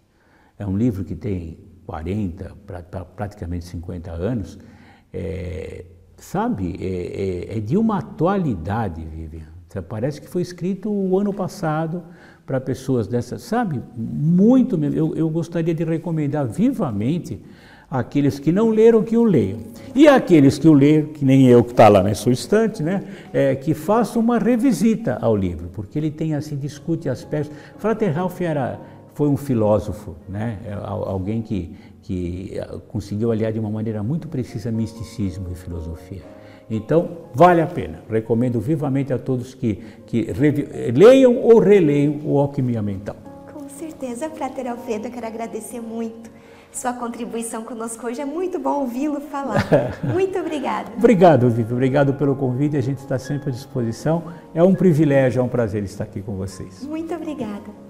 É 0.59 0.67
um 0.67 0.77
livro 0.77 1.05
que 1.05 1.15
tem 1.15 1.59
40, 1.87 2.57
pra, 2.67 2.83
pra 2.83 3.05
praticamente 3.05 3.67
50 3.67 4.11
anos, 4.11 4.59
é, 5.13 5.85
sabe? 6.25 6.77
É, 6.81 7.55
é, 7.55 7.59
é, 7.59 7.61
de 7.61 7.77
uma 7.77 7.99
atualidade, 7.99 9.05
Vivian. 9.05 9.53
Parece 9.89 10.21
que 10.21 10.29
foi 10.29 10.43
escrito 10.43 10.89
o 10.89 11.19
ano 11.19 11.33
passado 11.33 12.03
para 12.47 12.61
pessoas 12.61 13.09
dessas, 13.09 13.43
sabe? 13.43 13.83
Muito 13.97 14.79
mesmo. 14.79 14.97
Eu, 14.97 15.17
eu 15.17 15.29
gostaria 15.29 15.75
de 15.75 15.83
recomendar 15.83 16.47
vivamente 16.47 17.41
aqueles 17.91 18.39
que 18.39 18.51
não 18.51 18.71
leram 18.71 19.03
que 19.03 19.17
o 19.17 19.25
leiam. 19.25 19.61
E 19.95 20.09
aqueles 20.09 20.59
que 20.59 20.69
o 20.69 20.73
leram, 20.73 21.09
que 21.09 21.25
nem 21.25 21.47
eu 21.47 21.63
que 21.63 21.71
está 21.71 21.89
lá 21.89 22.03
na 22.03 22.15
sua 22.15 22.33
estante, 22.33 22.83
né, 22.83 23.05
é, 23.33 23.55
que 23.55 23.75
façam 23.75 24.21
uma 24.21 24.39
revisita 24.39 25.19
ao 25.21 25.37
livro, 25.37 25.69
porque 25.73 25.99
ele 25.99 26.11
tem 26.11 26.35
assim, 26.35 26.57
discute 26.57 27.09
aspectos. 27.09 27.57
Frater 27.79 28.13
Ralph 28.13 28.41
era, 28.41 28.81
foi 29.15 29.29
um 29.29 29.37
filósofo, 29.37 30.17
né, 30.29 30.59
é, 30.67 30.73
alguém 30.83 31.43
que, 31.43 31.75
que 32.05 32.53
é, 32.55 32.64
conseguiu 32.88 33.33
aliar 33.33 33.53
de 33.53 33.59
uma 33.59 33.71
maneira 33.71 34.03
muito 34.03 34.29
precisa 34.29 34.71
misticismo 34.71 35.49
e 35.51 35.55
filosofia. 35.55 36.23
Então, 36.71 37.09
vale 37.35 37.61
a 37.61 37.67
pena. 37.67 38.03
Recomendo 38.09 38.61
vivamente 38.61 39.12
a 39.12 39.19
todos 39.19 39.55
que, 39.55 39.83
que 40.07 40.29
leiam 40.95 41.37
ou 41.38 41.59
releiam 41.59 42.21
o 42.25 42.38
Alquimia 42.38 42.81
Mental. 42.81 43.17
Com 43.53 43.69
certeza, 43.69 44.31
Frater 44.31 44.71
Alfredo, 44.71 45.09
eu 45.09 45.11
quero 45.11 45.27
agradecer 45.27 45.81
muito 45.81 46.31
sua 46.73 46.93
contribuição 46.93 47.62
conosco 47.62 48.07
hoje. 48.07 48.21
É 48.21 48.25
muito 48.25 48.59
bom 48.59 48.81
ouvi-lo 48.81 49.21
falar. 49.21 49.64
Muito 50.03 50.37
obrigada. 50.38 50.90
Obrigado, 50.97 51.49
Vitor. 51.49 51.73
Obrigado 51.73 52.14
pelo 52.14 52.35
convite. 52.35 52.77
A 52.77 52.81
gente 52.81 52.99
está 52.99 53.19
sempre 53.19 53.51
à 53.51 53.53
disposição. 53.53 54.25
É 54.53 54.62
um 54.62 54.75
privilégio, 54.75 55.40
é 55.40 55.43
um 55.43 55.49
prazer 55.49 55.85
estar 55.85 56.05
aqui 56.05 56.21
com 56.21 56.37
vocês. 56.37 56.83
Muito 56.83 57.14
obrigada. 57.14 57.84